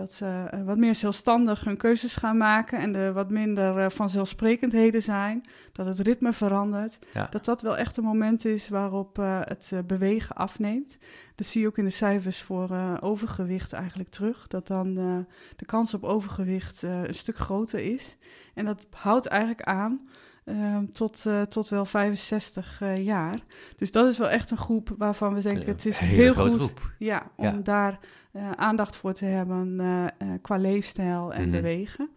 dat 0.00 0.12
ze 0.12 0.50
uh, 0.54 0.62
wat 0.62 0.76
meer 0.76 0.94
zelfstandig 0.94 1.64
hun 1.64 1.76
keuzes 1.76 2.16
gaan 2.16 2.36
maken 2.36 2.78
en 2.78 2.94
er 2.96 3.12
wat 3.12 3.30
minder 3.30 3.78
uh, 3.78 3.88
vanzelfsprekendheden 3.88 5.02
zijn, 5.02 5.44
dat 5.72 5.86
het 5.86 5.98
ritme 5.98 6.32
verandert, 6.32 6.98
ja. 7.14 7.26
dat 7.30 7.44
dat 7.44 7.62
wel 7.62 7.76
echt 7.76 7.96
een 7.96 8.04
moment 8.04 8.44
is 8.44 8.68
waarop 8.68 9.18
uh, 9.18 9.40
het 9.40 9.72
bewegen 9.86 10.36
afneemt. 10.36 10.98
Dat 11.34 11.46
zie 11.46 11.60
je 11.60 11.66
ook 11.66 11.78
in 11.78 11.84
de 11.84 11.90
cijfers 11.90 12.42
voor 12.42 12.98
overgewicht 13.00 13.72
eigenlijk 13.72 14.08
terug, 14.08 14.46
dat 14.46 14.66
dan 14.66 14.94
de 15.56 15.64
kans 15.66 15.94
op 15.94 16.04
overgewicht 16.04 16.82
een 16.82 17.14
stuk 17.14 17.36
groter 17.36 17.80
is. 17.80 18.16
En 18.54 18.64
dat 18.64 18.86
houdt 18.90 19.26
eigenlijk 19.26 19.62
aan 19.62 20.02
uh, 20.50 20.76
tot, 20.92 21.24
uh, 21.26 21.42
tot 21.42 21.68
wel 21.68 21.84
65 21.84 22.80
uh, 22.82 22.96
jaar. 22.96 23.38
Dus 23.76 23.92
dat 23.92 24.08
is 24.08 24.18
wel 24.18 24.28
echt 24.28 24.50
een 24.50 24.56
groep 24.56 24.94
waarvan 24.98 25.34
we 25.34 25.40
denken: 25.40 25.66
het 25.66 25.86
is 25.86 25.98
heel 25.98 26.34
goed 26.34 26.54
groep. 26.54 26.92
Ja, 26.98 27.30
om 27.36 27.44
ja. 27.44 27.52
daar 27.62 27.98
aandacht 28.56 28.96
voor 28.96 29.12
te 29.12 29.24
hebben 29.24 29.78
qua 30.42 30.56
leefstijl 30.56 31.32
en 31.32 31.38
mm 31.38 31.42
-hmm. 31.42 31.62
bewegen. 31.62 32.10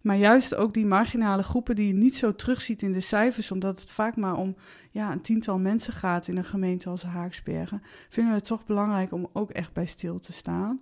Maar 0.00 0.16
juist 0.16 0.54
ook 0.54 0.74
die 0.74 0.86
marginale 0.86 1.42
groepen 1.42 1.76
die 1.76 1.86
je 1.86 1.92
niet 1.92 2.16
zo 2.16 2.34
terugziet 2.34 2.82
in 2.82 2.92
de 2.92 3.00
cijfers, 3.00 3.50
omdat 3.50 3.80
het 3.80 3.90
vaak 3.90 4.16
maar 4.16 4.36
om 4.36 4.56
ja, 4.90 5.12
een 5.12 5.20
tiental 5.20 5.58
mensen 5.58 5.92
gaat 5.92 6.28
in 6.28 6.36
een 6.36 6.44
gemeente 6.44 6.88
als 6.88 7.02
Haaksbergen, 7.02 7.82
vinden 8.08 8.32
we 8.32 8.38
het 8.38 8.48
toch 8.48 8.66
belangrijk 8.66 9.12
om 9.12 9.28
ook 9.32 9.50
echt 9.50 9.72
bij 9.72 9.86
stil 9.86 10.18
te 10.18 10.32
staan. 10.32 10.80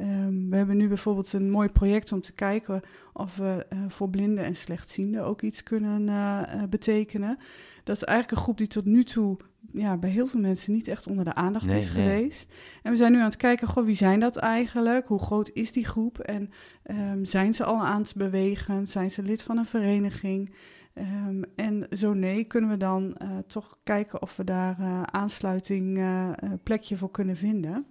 Um, 0.00 0.50
we 0.50 0.56
hebben 0.56 0.76
nu 0.76 0.88
bijvoorbeeld 0.88 1.32
een 1.32 1.50
mooi 1.50 1.68
project 1.68 2.12
om 2.12 2.20
te 2.20 2.32
kijken 2.32 2.80
of 3.12 3.36
we 3.36 3.66
uh, 3.72 3.78
voor 3.88 4.10
blinden 4.10 4.44
en 4.44 4.56
slechtzienden 4.56 5.24
ook 5.24 5.42
iets 5.42 5.62
kunnen 5.62 6.02
uh, 6.02 6.42
uh, 6.54 6.62
betekenen. 6.68 7.38
Dat 7.84 7.96
is 7.96 8.04
eigenlijk 8.04 8.38
een 8.38 8.44
groep 8.44 8.58
die 8.58 8.66
tot 8.66 8.84
nu 8.84 9.04
toe 9.04 9.36
ja, 9.72 9.96
bij 9.96 10.10
heel 10.10 10.26
veel 10.26 10.40
mensen 10.40 10.72
niet 10.72 10.88
echt 10.88 11.06
onder 11.06 11.24
de 11.24 11.34
aandacht 11.34 11.66
Nee, 11.66 11.78
is 11.78 11.92
nee. 11.92 12.04
geweest. 12.04 12.54
En 12.82 12.90
we 12.90 12.96
zijn 12.96 13.12
nu 13.12 13.18
aan 13.18 13.24
het 13.24 13.36
kijken, 13.36 13.68
goh, 13.68 13.84
wie 13.84 13.94
zijn 13.94 14.20
dat 14.20 14.36
eigenlijk? 14.36 15.06
Hoe 15.06 15.18
groot 15.18 15.50
is 15.52 15.72
die 15.72 15.84
groep? 15.84 16.18
En 16.18 16.50
ehm, 16.82 17.24
zijn 17.24 17.54
ze 17.54 17.64
al 17.64 17.84
aan 17.84 18.00
het 18.00 18.14
bewegen? 18.16 18.86
Zijn 18.86 19.10
ze 19.10 19.22
lid 19.22 19.42
van 19.42 19.58
een 19.58 19.66
vereniging? 19.66 20.50
Ehm, 20.98 21.42
en 21.56 21.86
zo 21.90 22.12
nee, 22.12 22.44
kunnen 22.44 22.70
we 22.70 22.76
dan 22.76 23.16
eh, 23.16 23.28
toch 23.46 23.78
kijken 23.82 24.22
of 24.22 24.36
we 24.36 24.44
daar 24.44 24.78
eh, 24.78 25.02
aansluiting, 25.02 25.98
eh, 25.98 26.30
plekje 26.62 26.96
voor 26.96 27.10
kunnen 27.10 27.36
vinden. 27.36 27.86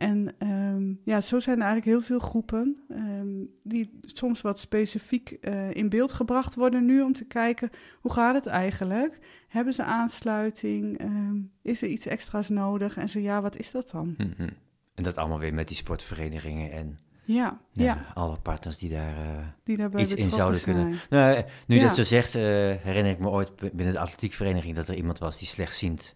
En 0.00 0.34
ehm, 0.38 0.92
ja, 1.04 1.20
zo 1.20 1.38
zijn 1.38 1.56
er 1.56 1.62
eigenlijk 1.66 1.96
heel 1.96 2.06
veel 2.06 2.28
groepen 2.28 2.80
ehm, 2.88 3.28
die 3.62 3.98
soms 4.02 4.40
wat 4.40 4.58
specifiek 4.58 5.30
eh, 5.30 5.70
in 5.70 5.88
beeld 5.88 6.12
gebracht 6.12 6.54
worden 6.54 6.84
nu 6.84 7.02
om 7.02 7.12
te 7.12 7.24
kijken 7.24 7.70
hoe 8.00 8.12
gaat 8.12 8.34
het 8.34 8.46
eigenlijk? 8.46 9.18
Hebben 9.48 9.74
ze 9.74 9.82
aansluiting? 9.84 10.98
Ehm, 10.98 11.36
is 11.62 11.82
er 11.82 11.88
iets 11.88 12.06
extra's 12.06 12.48
nodig? 12.48 12.96
En 12.96 13.08
zo 13.08 13.18
ja, 13.18 13.40
wat 13.40 13.56
is 13.56 13.70
dat 13.70 13.90
dan? 13.90 14.14
Mhm. 14.18 14.48
En 14.94 15.02
dat 15.02 15.16
allemaal 15.16 15.38
weer 15.38 15.54
met 15.54 15.68
die 15.68 15.76
sportverenigingen 15.76 16.72
en 16.72 16.98
Ja, 17.24 17.60
ja, 17.72 17.84
ja, 17.84 18.04
alle 18.14 18.38
partners 18.38 18.78
die 18.78 18.90
daar 18.90 19.16
eh, 19.16 19.46
die 19.64 19.76
daarbij 19.76 20.02
iets 20.02 20.14
in 20.14 20.30
zouden 20.30 20.60
kunnen. 20.62 20.94
Nou, 21.10 21.34
eh, 21.34 21.42
nu 21.66 21.76
Ja. 21.76 21.82
dat 21.82 21.94
zo 21.94 22.02
zegt, 22.02 22.32
herinner 22.32 23.12
ik 23.12 23.18
me 23.18 23.28
ooit 23.28 23.56
binnen 23.56 23.92
de 23.92 24.00
atletiekvereniging 24.00 24.76
dat 24.76 24.88
er 24.88 24.94
iemand 24.94 25.18
was 25.18 25.38
die 25.38 25.48
slechtziend 25.48 26.14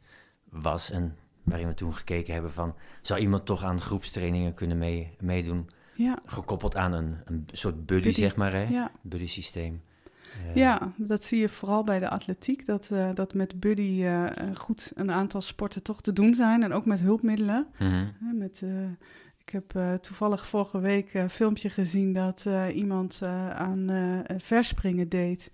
was. 0.50 0.91
En 0.91 1.17
waarin 1.45 1.67
we 1.67 1.75
toen 1.75 1.95
gekeken 1.95 2.33
hebben 2.33 2.53
van, 2.53 2.75
zou 3.03 3.21
iemand 3.21 3.45
toch 3.47 3.65
aan 3.65 3.81
groepstrainingen 3.81 4.55
kunnen 4.55 4.79
mee, 4.79 5.17
meedoen? 5.21 5.71
Ja, 5.95 6.19
Gekoppeld 6.27 6.77
aan 6.77 6.93
een, 6.93 7.17
een 7.25 7.47
soort 7.53 7.87
buddy, 7.87 8.05
Buddy, 8.05 8.21
zeg 8.21 8.37
maar, 8.37 8.53
hè? 8.53 8.63
ja. 8.63 8.91
Buddy 9.03 9.29
systeem. 9.29 9.83
Eh, 10.49 10.55
Ja, 10.55 10.93
dat 10.97 11.23
zie 11.25 11.41
je 11.41 11.49
vooral 11.49 11.85
bij 11.85 11.99
de 11.99 12.09
atletiek. 12.09 12.67
Dat, 12.67 12.91
eh, 12.91 13.09
dat 13.15 13.35
met 13.35 13.61
Buddy 13.61 14.03
eh, 14.05 14.27
goed 14.55 14.93
een 14.95 15.11
aantal 15.11 15.41
sporten 15.41 15.83
toch 15.83 16.01
te 16.01 16.13
doen 16.13 16.35
zijn. 16.35 16.63
En 16.63 16.73
ook 16.73 16.87
met 16.87 17.01
hulpmiddelen. 17.01 17.67
mhm. 17.79 18.37
Met, 18.39 18.63
ik 19.39 19.51
heb 19.51 19.99
toevallig 20.01 20.47
vorige 20.47 20.81
week 20.81 21.15
een 21.15 21.31
filmpje 21.31 21.69
gezien 21.71 22.13
dat 22.13 22.47
iemand 22.73 23.21
aan 23.53 23.91
verspringen 24.37 25.09
deed 25.09 25.53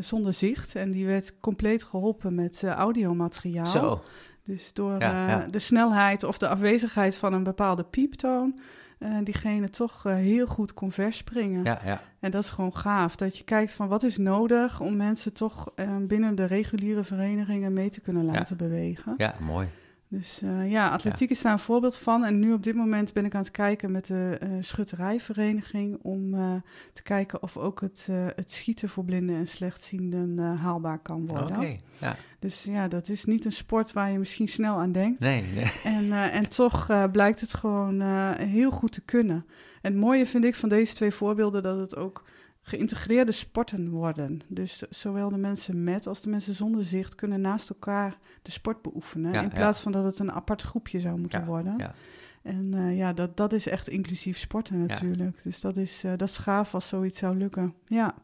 zonder 0.00 0.32
zicht. 0.32 0.74
En 0.74 0.90
die 0.90 1.06
werd 1.06 1.40
compleet 1.40 1.82
geholpen 1.84 2.34
met 2.34 2.64
audiomateriaal. 2.64 3.66
Zo, 3.66 4.02
Dus 4.46 4.72
door 4.72 5.00
Ja, 5.00 5.42
eh, 5.44 5.50
de 5.50 5.58
snelheid 5.58 6.24
of 6.24 6.38
de 6.38 6.48
afwezigheid 6.48 7.16
van 7.16 7.32
een 7.32 7.42
bepaalde 7.42 7.84
pieptoon... 7.84 8.58
eh, 8.98 9.10
diegene 9.22 9.68
toch 9.68 10.06
eh, 10.06 10.14
heel 10.14 10.46
goed 10.46 10.74
kon 10.74 10.92
verspringen. 10.92 11.64
ja, 11.64 11.80
ja. 11.84 12.00
En 12.20 12.30
dat 12.30 12.42
is 12.42 12.50
gewoon 12.50 12.76
gaaf. 12.76 13.16
Dat 13.16 13.38
je 13.38 13.44
kijkt 13.44 13.74
van 13.74 13.88
wat 13.88 14.02
is 14.02 14.16
nodig 14.16 14.80
om 14.80 14.96
mensen 14.96 15.32
toch 15.32 15.72
binnen 16.00 16.34
de 16.34 16.44
reguliere 16.44 17.04
verenigingen 17.04 17.72
mee 17.72 17.90
te 17.90 18.00
kunnen 18.00 18.24
laten 18.24 18.56
bewegen. 18.56 19.14
Ja, 19.16 19.34
mooi. 19.40 19.68
Dus 20.08 20.42
eh, 20.42 20.70
ja, 20.70 20.88
atletiek 20.88 21.30
is 21.30 21.42
daar 21.42 21.52
een 21.52 21.58
voorbeeld 21.58 21.96
van. 21.96 22.24
En 22.24 22.38
nu 22.38 22.52
op 22.52 22.62
dit 22.62 22.74
moment 22.74 23.12
ben 23.12 23.24
ik 23.24 23.34
aan 23.34 23.40
het 23.40 23.50
kijken 23.50 23.90
met 23.90 24.06
de 24.06 24.36
eh, 24.40 24.48
schutterijvereniging 24.60 25.98
om 26.02 26.34
eh, 26.34 26.54
te 26.92 27.02
kijken 27.02 27.42
of 27.42 27.56
ook 27.56 27.80
het, 27.80 28.08
het 28.36 28.50
schieten 28.50 28.88
voor 28.88 29.04
blinden 29.04 29.36
en 29.36 29.46
slechtzienden 29.46 30.38
haalbaar 30.38 30.98
kan 30.98 31.22
Oké, 31.22 31.38
worden. 31.38 31.78
ja. 31.98 32.16
Dus 32.38 32.64
ja, 32.64 32.88
dat 32.88 33.08
is 33.08 33.24
niet 33.24 33.44
een 33.44 33.52
sport 33.52 33.92
waar 33.92 34.10
je 34.10 34.18
misschien 34.18 34.48
snel 34.48 34.76
aan 34.76 34.92
denkt. 34.92 35.20
Nee, 35.20 35.42
nee. 35.54 35.72
En, 35.84 36.12
en 36.12 36.48
toch 36.48 37.10
blijkt 37.12 37.40
het 37.40 37.54
gewoon 37.54 38.00
heel 38.32 38.70
goed 38.70 38.92
te 38.92 39.00
kunnen. 39.00 39.46
En 39.82 39.92
het 39.92 40.00
mooie 40.00 40.26
vind 40.26 40.44
ik 40.44 40.54
van 40.54 40.68
deze 40.68 40.94
twee 40.94 41.10
voorbeelden 41.10 41.62
dat 41.62 41.78
het 41.78 41.96
ook 41.96 42.24
geïntegreerde 42.68 43.32
sporten 43.32 43.90
worden. 43.90 44.40
Dus 44.48 44.82
zowel 44.90 45.28
de 45.28 45.36
mensen 45.36 45.84
met 45.84 46.06
als 46.06 46.20
de 46.20 46.28
mensen 46.30 46.54
zonder 46.54 46.84
zicht 46.84 47.14
kunnen 47.14 47.40
naast 47.40 47.70
elkaar 47.70 48.16
de 48.42 48.50
sport 48.50 48.82
beoefenen. 48.82 49.32
Ja, 49.32 49.40
in 49.40 49.48
ja. 49.48 49.54
plaats 49.54 49.80
van 49.80 49.92
dat 49.92 50.04
het 50.04 50.18
een 50.18 50.32
apart 50.32 50.62
groepje 50.62 51.00
zou 51.00 51.18
moeten 51.18 51.40
Ja, 51.40 51.46
worden. 51.46 51.74
ja. 51.78 51.94
En 52.42 52.74
eh, 52.74 52.96
ja, 52.96 53.12
dat, 53.12 53.36
dat 53.36 53.52
is 53.52 53.68
echt 53.68 53.88
inclusief 53.88 54.38
sporten 54.38 54.86
natuurlijk. 54.86 55.42
Dus 55.42 55.60
dat 55.60 55.76
is, 55.76 56.04
eh, 56.04 56.10
dat 56.16 56.28
is 56.28 56.38
gaaf 56.38 56.74
als 56.74 56.88
zoiets 56.88 57.18
zou 57.18 57.36
lukken. 57.36 57.74
Ja, 57.86 58.14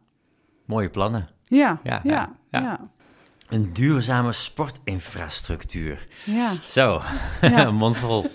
Mooie 0.64 0.90
plannen. 0.90 1.28
ja. 1.42 1.80
ja. 1.82 2.00
ja. 2.50 2.90
Een 3.52 3.72
duurzame 3.72 4.32
sportinfrastructuur. 4.32 6.06
ja. 6.24 6.52
Zo, 6.62 7.00
Ja. 7.40 7.70
mondvol. 7.70 8.24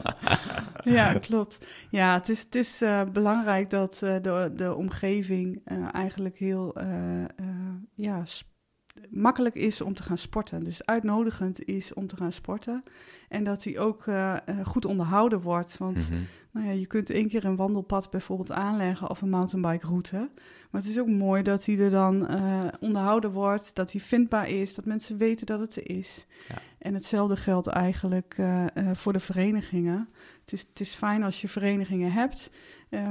Ja, 0.84 1.14
klopt. 1.14 1.66
Ja, 1.90 2.14
het 2.14 2.30
is, 2.30 2.40
het 2.40 2.56
is 2.56 2.82
eh, 2.82 3.02
belangrijk 3.14 3.70
dat 3.70 4.02
eh, 4.04 4.16
de, 4.22 4.52
de 4.56 4.76
omgeving 4.76 5.62
eh, 5.66 5.78
eigenlijk 5.94 6.38
heel 6.38 6.76
ja, 7.96 8.24
makkelijk 9.10 9.56
is 9.56 9.82
om 9.82 9.94
te 9.94 10.04
gaan 10.04 10.18
sporten. 10.18 10.64
Dus 10.64 10.86
uitnodigend 10.86 11.64
is 11.66 11.94
om 11.94 12.08
te 12.08 12.16
gaan 12.18 12.32
sporten. 12.32 12.84
En 13.30 13.44
dat 13.44 13.64
die 13.64 13.80
ook 13.80 14.06
goed 14.64 14.86
onderhouden 14.86 15.42
wordt. 15.42 15.78
Want 15.78 16.10
Mhm. 16.10 16.20
Nou 16.58 16.70
ja, 16.70 16.76
je 16.76 16.88
kunt 16.88 17.10
één 17.10 17.28
keer 17.28 17.46
een 17.46 17.56
wandelpad 17.56 18.10
bijvoorbeeld 18.10 18.52
aanleggen 18.52 19.10
of 19.10 19.22
een 19.22 19.30
mountainbike 19.30 19.88
route. 19.88 20.30
Maar 20.72 20.82
het 20.82 20.90
is 20.90 21.00
ook 21.00 21.08
mooi 21.08 21.44
dat 21.44 21.66
die 21.66 21.80
er 21.80 21.90
dan 21.90 22.28
eh, 22.28 22.60
onderhouden 22.80 23.32
wordt, 23.32 23.76
dat 23.76 23.92
die 23.92 24.02
vindbaar 24.02 24.50
is, 24.50 24.76
dat 24.76 24.86
mensen 24.86 25.18
weten 25.18 25.46
dat 25.46 25.60
het 25.60 25.76
er 25.76 25.90
is. 25.90 26.26
Ja. 26.48 26.56
En 26.78 26.94
hetzelfde 26.94 27.36
geldt 27.36 27.68
eigenlijk 27.68 28.36
eh, 28.38 28.66
eh, 28.76 28.96
voor 28.96 29.14
de 29.14 29.20
verenigingen. 29.20 30.10
Het 30.40 30.54
is, 30.54 30.66
het 30.70 30.80
is 30.80 30.96
fijn 30.96 31.24
als 31.24 31.42
je 31.42 31.48
verenigingen 31.48 32.12
hebt, 32.12 32.52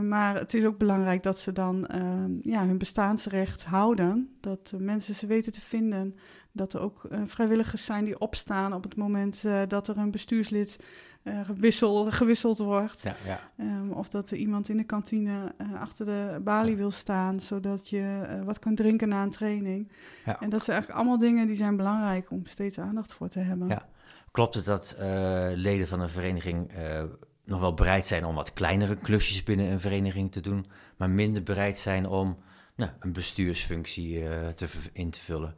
maar 0.02 0.34
het 0.34 0.54
is 0.54 0.64
ook 0.64 0.78
belangrijk 0.78 1.22
dat 1.22 1.38
ze 1.38 1.52
dan 1.52 1.86
eh, 1.86 2.24
ja, 2.42 2.66
hun 2.66 2.78
bestaansrecht 2.78 3.64
houden. 3.64 4.36
Dat 4.40 4.72
mensen 4.78 5.14
ze 5.14 5.26
weten 5.26 5.52
te 5.52 5.60
vinden. 5.60 6.16
Dat 6.56 6.72
er 6.72 6.80
ook 6.80 7.04
eh, 7.04 7.20
vrijwilligers 7.24 7.84
zijn 7.84 8.04
die 8.04 8.18
opstaan 8.18 8.72
op 8.72 8.82
het 8.82 8.96
moment 8.96 9.44
eh, 9.44 9.62
dat 9.68 9.88
er 9.88 9.98
een 9.98 10.10
bestuurslid 10.10 10.78
eh, 11.22 11.40
gewissel, 11.44 12.10
gewisseld 12.10 12.58
wordt. 12.58 13.02
Ja, 13.02 13.14
ja. 13.26 13.40
Ehm, 13.56 13.90
of 13.90 14.08
dat 14.08 14.30
er 14.30 14.36
iemand 14.36 14.68
in 14.68 14.76
de 14.76 14.84
kantine 14.84 15.54
achter 15.80 16.06
de 16.06 16.40
balie 16.44 16.76
wil 16.76 16.90
staan, 16.90 17.40
zodat 17.40 17.88
je 17.88 18.26
wat 18.44 18.58
kunt 18.58 18.76
drinken 18.76 19.08
na 19.08 19.22
een 19.22 19.30
training. 19.30 19.92
Ja. 20.24 20.40
En 20.40 20.50
dat 20.50 20.64
zijn 20.64 20.76
eigenlijk 20.76 20.90
allemaal 20.90 21.18
dingen 21.18 21.46
die 21.46 21.56
zijn 21.56 21.76
belangrijk 21.76 22.30
om 22.30 22.46
steeds 22.46 22.78
aandacht 22.78 23.12
voor 23.12 23.28
te 23.28 23.38
hebben. 23.38 23.68
Ja. 23.68 23.88
Klopt 24.30 24.54
het 24.54 24.64
dat 24.64 24.96
leden 25.54 25.88
van 25.88 26.00
een 26.00 26.08
vereniging 26.08 26.70
nog 27.44 27.60
wel 27.60 27.74
bereid 27.74 28.06
zijn 28.06 28.24
om 28.24 28.34
wat 28.34 28.52
kleinere 28.52 28.96
klusjes 28.96 29.42
binnen 29.42 29.70
een 29.70 29.80
vereniging 29.80 30.32
te 30.32 30.40
doen, 30.40 30.66
maar 30.96 31.10
minder 31.10 31.42
bereid 31.42 31.78
zijn 31.78 32.06
om 32.06 32.36
nou, 32.74 32.90
een 32.98 33.12
bestuursfunctie 33.12 34.24
te, 34.54 34.68
in 34.92 35.10
te 35.10 35.20
vullen? 35.20 35.54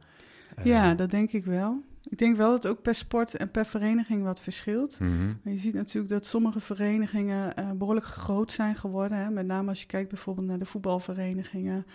Eh, 0.59 0.65
Ja, 0.65 0.93
dat 0.93 1.11
denk 1.11 1.31
ik 1.31 1.45
wel. 1.45 1.83
Ik 2.09 2.17
denk 2.17 2.35
wel 2.35 2.51
dat 2.51 2.67
ook 2.67 2.81
per 2.81 2.95
sport 2.95 3.35
en 3.35 3.51
per 3.51 3.65
vereniging 3.65 4.23
wat 4.23 4.39
verschilt. 4.39 4.99
mhm. 4.99 5.25
Maar 5.25 5.53
je 5.53 5.59
ziet 5.59 5.73
natuurlijk 5.73 6.13
dat 6.13 6.25
sommige 6.25 6.59
verenigingen 6.59 7.55
eh, 7.55 7.71
behoorlijk 7.71 8.05
groot 8.05 8.51
zijn 8.51 8.75
geworden. 8.75 9.17
Hè? 9.17 9.29
Met 9.29 9.45
name 9.45 9.69
als 9.69 9.81
je 9.81 9.87
kijkt 9.87 10.09
bijvoorbeeld 10.09 10.47
naar 10.47 10.59
de 10.59 10.65
voetbalverenigingen. 10.65 11.85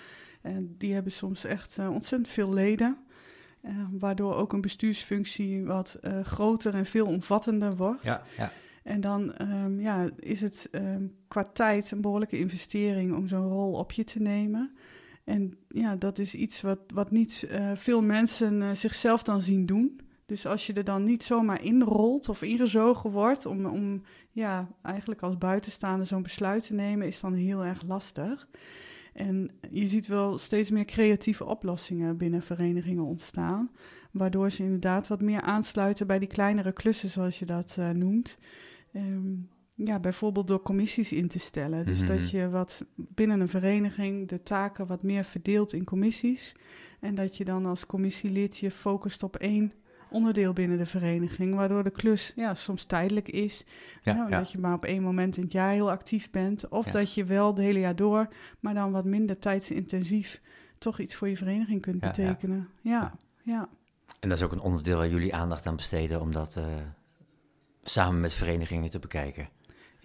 En 0.42 0.74
die 0.78 0.94
hebben 0.94 1.12
soms 1.12 1.44
echt 1.44 1.78
eh, 1.78 1.90
ontzettend 1.90 2.28
veel 2.28 2.52
leden. 2.52 2.96
waardoor 3.90 4.34
ook 4.34 4.52
een 4.52 4.60
bestuursfunctie 4.60 5.64
wat 5.64 5.98
groter 6.22 6.74
en 6.74 6.86
veel 6.86 7.06
omvattender 7.06 7.76
wordt. 7.76 8.04
Ja, 8.04 8.22
ja. 8.36 8.50
En 8.84 9.00
dan 9.00 9.34
ehm, 9.34 9.80
ja, 9.80 10.08
is 10.18 10.40
het 10.40 10.68
ehm, 10.70 11.02
qua 11.28 11.44
tijd 11.44 11.90
een 11.90 12.00
behoorlijke 12.00 12.38
investering 12.38 13.14
om 13.14 13.26
zo'n 13.26 13.48
rol 13.48 13.72
op 13.72 13.92
je 13.92 14.04
te 14.04 14.20
nemen. 14.20 14.72
En 15.24 15.58
ja, 15.68 15.96
dat 15.96 16.18
is 16.18 16.34
iets 16.34 16.60
wat, 16.60 16.78
wat 16.94 17.10
niet 17.10 17.46
eh, 17.50 17.70
veel 17.74 18.02
mensen 18.02 18.62
eh, 18.62 18.70
zichzelf 18.72 19.22
dan 19.22 19.40
zien 19.40 19.66
doen. 19.66 20.00
Dus 20.26 20.46
als 20.46 20.66
je 20.66 20.72
er 20.72 20.84
dan 20.84 21.02
niet 21.02 21.22
zomaar 21.22 21.62
inrolt 21.62 22.28
of 22.28 22.42
ingezogen 22.42 23.10
wordt 23.10 23.46
om, 23.46 23.66
om 23.66 24.02
ja, 24.30 24.68
eigenlijk 24.82 25.22
als 25.22 25.38
buitenstaander 25.38 26.06
zo'n 26.06 26.22
besluit 26.22 26.66
te 26.66 26.74
nemen, 26.74 27.06
is 27.06 27.20
dan 27.20 27.34
heel 27.34 27.64
erg 27.64 27.82
lastig. 27.82 28.48
En 29.12 29.50
je 29.70 29.86
ziet 29.86 30.06
wel 30.06 30.38
steeds 30.38 30.70
meer 30.70 30.84
creatieve 30.84 31.44
oplossingen 31.44 32.16
binnen 32.16 32.42
verenigingen 32.42 33.04
ontstaan. 33.04 33.70
Waardoor 34.10 34.50
ze 34.50 34.62
inderdaad 34.62 35.08
wat 35.08 35.20
meer 35.20 35.40
aansluiten 35.40 36.06
bij 36.06 36.18
die 36.18 36.28
kleinere 36.28 36.72
klussen, 36.72 37.08
zoals 37.08 37.38
je 37.38 37.46
dat 37.46 37.76
eh, 37.78 37.90
noemt. 37.90 38.38
Ehm, 38.92 39.32
ja, 39.74 39.98
bijvoorbeeld 39.98 40.46
door 40.48 40.62
commissies 40.62 41.12
in 41.12 41.28
te 41.28 41.38
stellen. 41.38 41.86
Dus 41.86 41.98
Mhm. 41.98 42.06
dat 42.08 42.30
je 42.30 42.48
wat 42.48 42.84
binnen 42.96 43.40
een 43.40 43.48
vereniging 43.48 44.28
de 44.28 44.42
taken 44.42 44.86
wat 44.86 45.02
meer 45.02 45.24
verdeelt 45.24 45.72
in 45.72 45.84
commissies. 45.84 46.52
En 47.00 47.14
dat 47.14 47.36
je 47.36 47.44
dan 47.44 47.66
als 47.66 47.86
commissielid 47.86 48.56
je 48.58 48.70
focust 48.70 49.22
op 49.22 49.36
één 49.36 49.72
onderdeel 50.10 50.52
binnen 50.52 50.78
de 50.78 50.86
vereniging. 50.86 51.54
Waardoor 51.54 51.84
de 51.84 51.90
klus 51.90 52.32
ja, 52.36 52.54
soms 52.54 52.84
tijdelijk 52.84 53.28
is. 53.28 53.64
Ja. 54.02 54.26
Dat 54.28 54.52
je 54.52 54.58
maar 54.58 54.74
op 54.74 54.84
één 54.84 55.02
moment 55.02 55.36
in 55.36 55.42
het 55.42 55.52
jaar 55.52 55.70
heel 55.72 55.90
actief 55.90 56.30
bent. 56.30 56.68
Of 56.68 56.84
Ja. 56.86 56.90
dat 56.90 57.14
je 57.14 57.24
wel 57.24 57.46
het 57.46 57.58
hele 57.58 57.78
jaar 57.78 57.96
door, 57.96 58.28
maar 58.60 58.74
dan 58.74 58.92
wat 58.92 59.04
minder 59.04 59.38
tijdsintensief... 59.38 60.40
toch 60.78 60.98
iets 60.98 61.14
voor 61.14 61.28
je 61.28 61.36
vereniging 61.36 61.80
kunt 61.80 62.00
betekenen. 62.00 62.68
Ja, 62.80 63.14
ja. 63.42 63.68
En 64.20 64.28
dat 64.28 64.38
is 64.38 64.44
ook 64.44 64.52
een 64.52 64.60
onderdeel 64.60 64.96
waar 64.96 65.08
jullie 65.08 65.34
aandacht 65.34 65.66
aan 65.66 65.76
besteden 65.76 66.20
om 66.20 66.32
dat 66.32 66.56
eh, 66.56 66.64
samen 67.82 68.20
met 68.20 68.34
verenigingen 68.34 68.90
te 68.90 68.98
bekijken. 68.98 69.48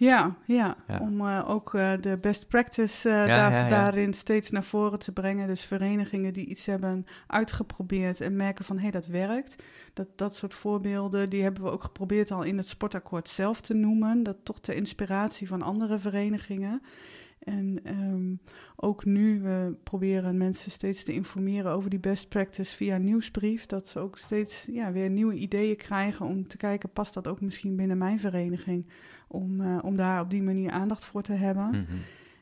Ja, 0.00 0.36
ja. 0.44 0.76
Ja. 0.86 0.98
om 1.00 1.20
eh, 1.20 1.50
ook 1.50 1.74
eh, 1.74 1.92
de 2.00 2.18
best 2.18 2.48
practice 2.48 3.08
eh, 3.08 3.14
Ja, 3.14 3.26
daar, 3.26 3.52
ja, 3.52 3.68
daarin 3.68 4.12
steeds 4.12 4.50
naar 4.50 4.64
voren 4.64 4.98
te 4.98 5.12
brengen. 5.12 5.46
Dus 5.46 5.64
verenigingen 5.64 6.32
die 6.32 6.46
iets 6.46 6.66
hebben 6.66 7.04
uitgeprobeerd 7.26 8.20
en 8.20 8.36
merken 8.36 8.64
van 8.64 8.76
hé, 8.76 8.82
hey, 8.82 8.90
dat 8.90 9.06
werkt. 9.06 9.64
Dat, 9.92 10.08
dat 10.16 10.34
soort 10.34 10.54
voorbeelden, 10.54 11.30
die 11.30 11.42
hebben 11.42 11.62
we 11.62 11.70
ook 11.70 11.82
geprobeerd 11.82 12.30
al 12.30 12.42
in 12.42 12.56
het 12.56 12.66
sportakkoord 12.66 13.28
zelf 13.28 13.60
te 13.60 13.74
noemen. 13.74 14.22
Dat 14.22 14.36
toch 14.42 14.60
ter 14.60 14.74
inspiratie 14.74 15.48
van 15.48 15.62
andere 15.62 15.98
verenigingen. 15.98 16.82
En 17.40 17.80
ehm, 17.84 18.34
ook 18.82 19.04
nu, 19.04 19.40
we 19.40 19.74
proberen 19.82 20.36
mensen 20.36 20.70
steeds 20.70 21.04
te 21.04 21.12
informeren 21.12 21.72
over 21.72 21.90
die 21.90 21.98
best 21.98 22.28
practice 22.28 22.76
via 22.76 22.96
nieuwsbrief. 22.96 23.66
Dat 23.66 23.88
ze 23.88 23.98
ook 23.98 24.18
steeds 24.18 24.68
ja, 24.72 24.92
weer 24.92 25.10
nieuwe 25.10 25.34
ideeën 25.34 25.76
krijgen 25.76 26.26
om 26.26 26.48
te 26.48 26.56
kijken, 26.56 26.90
past 26.90 27.14
dat 27.14 27.28
ook 27.28 27.40
misschien 27.40 27.76
binnen 27.76 27.98
mijn 27.98 28.18
vereniging? 28.18 28.86
Om, 29.28 29.60
eh, 29.60 29.78
om 29.82 29.96
daar 29.96 30.20
op 30.20 30.30
die 30.30 30.42
manier 30.42 30.70
aandacht 30.70 31.04
voor 31.04 31.22
te 31.22 31.32
hebben. 31.32 31.68
Mhm. 31.68 31.96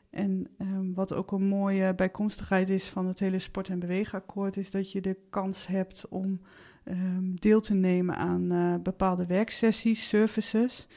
En 0.09 0.47
ehm, 0.57 0.93
wat 0.93 1.13
ook 1.13 1.31
een 1.31 1.47
mooie 1.47 1.95
bijkomstigheid 1.95 2.69
is 2.69 2.85
van 2.85 3.07
het 3.07 3.19
hele 3.19 3.39
sport- 3.39 3.69
en 3.69 3.79
beweegakkoord, 3.79 4.57
is 4.57 4.71
dat 4.71 4.91
je 4.91 5.01
de 5.01 5.17
kans 5.29 5.67
hebt 5.67 6.07
om 6.09 6.39
ehm, 6.83 7.33
deel 7.33 7.59
te 7.59 7.73
nemen 7.73 8.15
aan 8.15 8.51
eh, 8.51 8.75
bepaalde 8.83 9.25
werksessies, 9.25 10.07
services. 10.07 10.87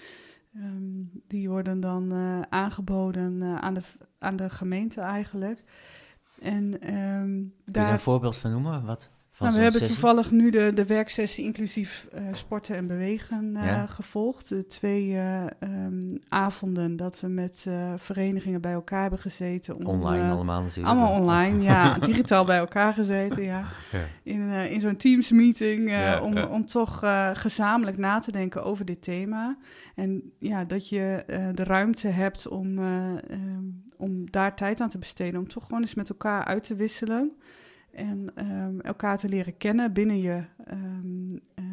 Ehm, 0.55 1.03
die 1.27 1.49
worden 1.49 1.81
dan 1.81 2.13
eh, 2.13 2.41
aangeboden 2.41 3.43
eh, 3.43 3.57
aan, 3.57 3.75
de, 3.75 3.83
aan 4.19 4.37
de 4.37 4.51
gemeente 4.51 5.01
eigenlijk. 5.01 5.63
En 6.41 6.81
ehm, 6.81 7.25
Kun 7.25 7.53
je 7.65 7.73
daar 7.73 7.85
daar 7.85 7.93
een 7.93 7.99
voorbeeld 7.99 8.37
van 8.37 8.51
noemen? 8.51 8.85
Wat, 8.85 9.11
nou, 9.43 9.55
we 9.55 9.61
hebben 9.63 9.81
sessie? 9.81 9.99
toevallig 10.01 10.31
nu 10.31 10.51
de, 10.51 10.71
de 10.75 10.87
werksessie 10.87 11.45
inclusief 11.45 12.07
eh, 12.13 12.23
sporten 12.33 12.77
en 12.77 12.87
bewegen 12.87 13.57
eh, 13.57 13.65
Ja. 13.67 13.87
gevolgd. 13.87 14.49
De 14.49 14.67
twee 14.67 15.13
eh, 15.15 15.43
ehm, 15.59 16.17
avonden 16.29 16.97
dat 16.97 17.21
we 17.21 17.29
met 17.29 17.65
eh, 17.69 17.93
verenigingen 17.97 18.61
bij 18.61 18.73
elkaar 18.73 19.01
hebben 19.01 19.19
gezeten. 19.19 19.77
Om, 19.77 19.87
Online 19.87 20.31
allemaal 20.31 20.63
natuurlijk. 20.63 20.87
Allemaal 20.87 21.21
online, 21.21 21.63
ja. 21.63 21.99
Digitaal 21.99 22.45
bij 22.45 22.59
elkaar 22.59 22.93
gezeten, 22.93 23.43
ja. 23.43 23.63
Ja. 23.93 23.99
In, 24.23 24.51
eh, 24.51 24.71
in 24.73 24.81
zo'n 24.81 24.97
Teams-meeting 24.97 25.89
eh, 25.89 26.01
Ja, 26.03 26.23
om, 26.23 26.35
ja. 26.37 26.47
om 26.47 26.67
toch 26.67 27.03
eh, 27.03 27.31
gezamenlijk 27.33 27.99
na 27.99 28.19
te 28.19 28.33
denken 28.33 28.65
over 28.65 28.85
dit 28.85 29.03
thema. 29.03 29.57
En 29.95 30.33
ja, 30.39 30.65
dat 30.65 30.89
je 30.89 31.25
eh, 31.27 31.47
de 31.55 31.65
ruimte 31.65 32.09
hebt 32.09 32.49
om, 32.49 32.79
eh, 32.79 33.09
ehm, 33.13 33.65
om 33.97 34.31
daar 34.31 34.57
tijd 34.57 34.81
aan 34.81 34.89
te 34.89 34.99
besteden. 34.99 35.41
Om 35.41 35.49
toch 35.49 35.65
gewoon 35.65 35.81
eens 35.81 35.95
met 35.95 36.09
elkaar 36.11 36.45
uit 36.45 36.65
te 36.65 36.75
wisselen. 36.75 37.33
En 37.93 38.33
ehm, 38.35 38.81
elkaar 38.81 39.19
te 39.19 39.29
leren 39.29 39.57
kennen 39.57 39.93
binnen 39.93 40.21
je, 40.21 40.45
ehm, 40.65 41.37
eh, 41.55 41.65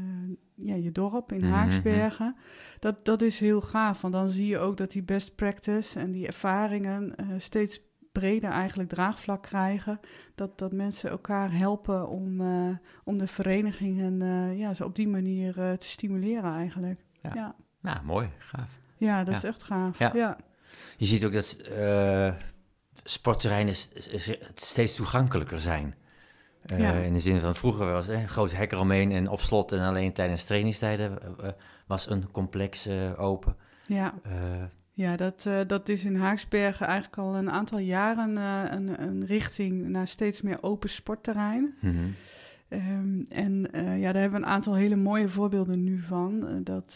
ja, 0.56 0.76
je 0.76 0.92
dorp 0.92 1.32
in 1.32 1.40
Mhm. 1.40 1.52
Haaksbergen. 1.52 2.36
Dat, 2.80 3.06
dat 3.06 3.22
is 3.22 3.40
heel 3.40 3.62
gaaf, 3.62 4.02
want 4.02 4.14
dan 4.14 4.30
zie 4.30 4.48
je 4.48 4.58
ook 4.58 4.78
dat 4.78 4.92
die 4.92 5.04
best 5.04 5.36
practice 5.36 6.00
en 6.00 6.12
die 6.12 6.28
ervaringen 6.28 7.16
eh, 7.16 7.26
steeds 7.38 7.82
breder 8.12 8.50
eigenlijk 8.50 8.90
draagvlak 8.90 9.44
krijgen. 9.44 10.00
Dat, 10.36 10.58
dat 10.58 10.74
mensen 10.74 11.10
elkaar 11.10 11.52
helpen 11.58 12.08
om, 12.08 12.42
eh, 12.42 12.70
om 13.04 13.18
de 13.18 13.28
verenigingen 13.28 14.20
ja, 14.58 14.74
zo 14.74 14.84
op 14.84 14.96
die 14.96 15.08
manier 15.08 15.54
te 15.54 15.88
stimuleren 15.90 16.54
eigenlijk. 16.54 17.06
Ja. 17.22 17.30
Ja, 17.34 17.36
ja. 17.36 17.56
Nou, 17.82 18.06
mooi, 18.06 18.30
gaaf. 18.38 18.80
dat 19.26 19.36
is 19.36 19.42
Ja. 19.42 19.48
echt 19.48 19.64
gaaf. 19.64 20.00
Ja. 20.00 20.12
Ja. 20.16 20.38
Je 20.98 21.06
ziet 21.06 21.26
ook 21.26 21.32
dat 21.34 21.58
sportterreinen 23.04 23.74
steeds 24.54 24.96
toegankelijker 24.96 25.60
zijn. 25.60 25.94
Eh, 26.74 26.80
Ja. 26.80 26.92
In 26.94 27.14
de 27.14 27.20
zin 27.20 27.40
van 27.40 27.56
vroeger 27.56 27.92
was 27.92 28.08
het 28.08 28.16
een 28.16 28.30
groot 28.30 28.56
hek 28.56 28.72
eromheen 28.72 29.12
en 29.12 29.28
op 29.30 29.42
slot 29.42 29.72
en 29.72 29.80
alleen 29.80 30.14
tijdens 30.14 30.44
trainingstijden 30.44 31.22
eh, 31.22 31.48
eh, 31.48 31.54
was 31.88 32.10
een 32.10 32.32
complex 32.32 32.88
open. 33.18 33.56
ja. 33.88 34.14
Ja, 34.94 35.16
dat, 35.16 35.50
dat 35.68 35.90
is 35.90 36.06
in 36.06 36.16
Haaksbergen 36.16 36.86
eigenlijk 36.88 37.18
al 37.18 37.36
een 37.36 37.52
aantal 37.52 37.80
jaren 37.80 38.36
een, 38.76 39.02
een 39.02 39.26
richting 39.26 39.88
naar 39.88 40.08
steeds 40.08 40.42
meer 40.42 40.58
open 40.64 40.90
sportterrein. 40.90 41.76
mhm. 41.82 41.96
Ehm, 42.68 43.22
en 43.30 43.68
ja, 43.74 44.12
daar 44.12 44.22
hebben 44.22 44.40
we 44.40 44.46
een 44.46 44.52
aantal 44.52 44.76
hele 44.76 44.96
mooie 44.96 45.28
voorbeelden 45.28 45.84
nu 45.84 46.00
van. 46.00 46.62
Dat, 46.64 46.94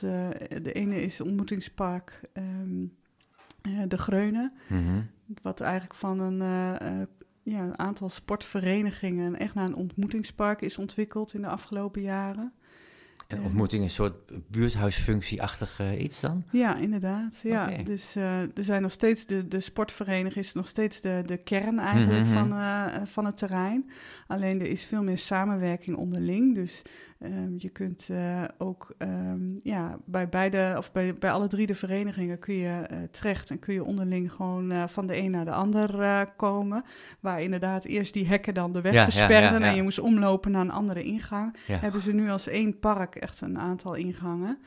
de 0.62 0.71
ene 0.74 1.02
is 1.02 1.21
ontmoetingspark 1.21 2.21
ehm, 2.34 2.86
eh, 3.62 3.71
De 3.88 3.98
Greunen. 3.98 4.54
Mhm. 4.67 5.02
Wat 5.41 5.62
eigenlijk 5.62 5.93
van 5.95 6.19
een, 6.19 7.08
ja, 7.43 7.63
een 7.63 7.79
aantal 7.79 8.10
sportverenigingen 8.10 9.39
echt 9.39 9.53
naar 9.53 9.65
een 9.65 9.75
ontmoetingspark 9.75 10.62
is 10.62 10.77
ontwikkeld 10.77 11.34
in 11.34 11.41
de 11.41 11.47
afgelopen 11.47 12.01
jaren. 12.01 12.53
En 13.28 13.38
Eh. 13.38 13.46
ontmoeting 13.46 13.84
een 13.84 13.90
soort 13.90 14.14
buurthuisfunctie-achtig 14.52 15.80
eh, 15.80 16.02
iets 16.04 16.22
dan? 16.22 16.44
Ja, 16.52 16.76
inderdaad. 16.78 17.40
Ja. 17.44 17.70
Dus 17.84 18.16
eh, 18.16 18.40
er 18.42 18.50
zijn 18.64 18.82
nog 18.82 18.92
steeds 18.92 19.26
de, 19.26 19.48
de 19.48 19.60
sportvereniging 19.60 20.36
is 20.46 20.54
nog 20.54 20.68
steeds 20.68 21.02
de, 21.02 21.22
de 21.26 21.38
kern 21.38 21.80
eigenlijk 21.80 22.26
Mhm. 22.26 22.34
van, 22.34 22.54
eh, 22.54 22.86
van 23.06 23.26
het 23.26 23.38
terrein. 23.38 23.90
Alleen 24.28 24.60
er 24.60 24.68
is 24.68 24.86
veel 24.86 25.04
meer 25.04 25.18
samenwerking 25.18 25.98
onderling. 25.98 26.56
Dus 26.56 26.82
ehm, 27.20 27.54
je 27.58 27.70
kunt 27.70 28.10
eh, 28.12 28.44
ook 28.58 28.94
ehm, 28.98 29.40
ja, 29.62 29.98
bij 30.06 30.30
beide 30.30 30.74
of 30.78 30.92
bij, 30.92 31.14
bij 31.16 31.32
alle 31.32 31.48
drie 31.48 31.66
de 31.68 31.76
verenigingen 31.76 32.40
kun 32.40 32.54
je 32.54 32.68
eh, 32.82 32.98
terecht 33.12 33.50
en 33.50 33.60
kun 33.60 33.74
je 33.74 33.84
onderling 33.84 34.32
gewoon 34.32 34.72
eh, 34.72 34.84
van 34.88 35.08
de 35.08 35.18
een 35.18 35.32
naar 35.32 35.46
de 35.46 35.52
ander 35.52 36.02
eh, 36.02 36.22
komen. 36.38 36.84
Waar 37.20 37.42
inderdaad 37.42 37.86
eerst 37.86 38.14
die 38.14 38.28
hekken 38.28 38.54
dan 38.54 38.72
de 38.72 38.82
weg 38.82 38.94
Ja, 38.94 39.30
ja. 39.30 39.60
en 39.62 39.76
je 39.76 39.84
moest 39.84 40.00
omlopen 40.00 40.52
naar 40.52 40.62
een 40.62 40.72
andere 40.72 41.04
ingang 41.04 41.56
hebben 41.68 42.02
ze 42.02 42.14
nu 42.14 42.30
als 42.30 42.48
één 42.48 42.80
park 42.80 43.12
echt 43.15 43.41
een 43.41 43.60
aantal 43.60 43.93
ingangen. 43.93 44.58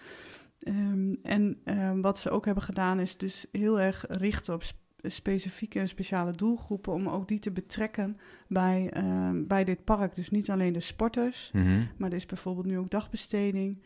Ehm, 0.60 1.14
en 1.22 1.60
ehm, 1.64 2.00
wat 2.00 2.18
ze 2.18 2.30
ook 2.30 2.44
hebben 2.44 2.64
gedaan 2.64 3.00
is 3.00 3.16
dus 3.16 3.46
heel 3.52 3.80
erg 3.80 4.04
richten 4.08 4.54
op 4.54 4.62
sp- 4.62 4.84
specifieke 5.02 5.78
en 5.80 5.88
speciale 5.88 6.32
doelgroepen... 6.32 6.92
om 6.92 7.08
ook 7.08 7.28
die 7.28 7.38
te 7.38 7.50
betrekken 7.50 8.18
bij, 8.48 8.90
ehm, 8.92 9.46
bij 9.46 9.64
dit 9.64 9.84
park. 9.84 10.14
Dus 10.14 10.30
niet 10.30 10.50
alleen 10.50 10.72
de 10.72 10.80
sporters, 10.80 11.50
Mhm. 11.52 11.80
maar 11.96 12.10
er 12.10 12.16
is 12.16 12.26
bijvoorbeeld 12.26 12.66
nu 12.66 12.78
ook 12.78 12.90
dagbesteding... 12.90 13.82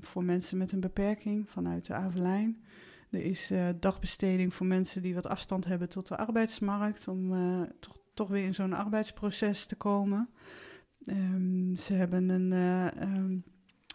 voor 0.00 0.24
mensen 0.24 0.58
met 0.58 0.72
een 0.72 0.80
beperking 0.80 1.48
vanuit 1.50 1.86
de 1.86 1.94
Avelijn. 1.94 2.62
Er 3.10 3.22
is 3.24 3.50
eh, 3.50 3.68
dagbesteding 3.80 4.54
voor 4.54 4.66
mensen 4.66 5.02
die 5.02 5.14
wat 5.14 5.26
afstand 5.26 5.64
hebben 5.64 5.88
tot 5.88 6.08
de 6.08 6.16
arbeidsmarkt... 6.16 7.08
om 7.08 7.32
eh, 7.32 7.60
toch, 7.80 7.96
toch 8.14 8.28
weer 8.28 8.44
in 8.44 8.54
zo'n 8.54 8.72
arbeidsproces 8.72 9.66
te 9.66 9.76
komen... 9.76 10.28
Ze 11.74 11.94
hebben 11.94 12.28
een, 12.28 12.52
eh, 12.52 13.38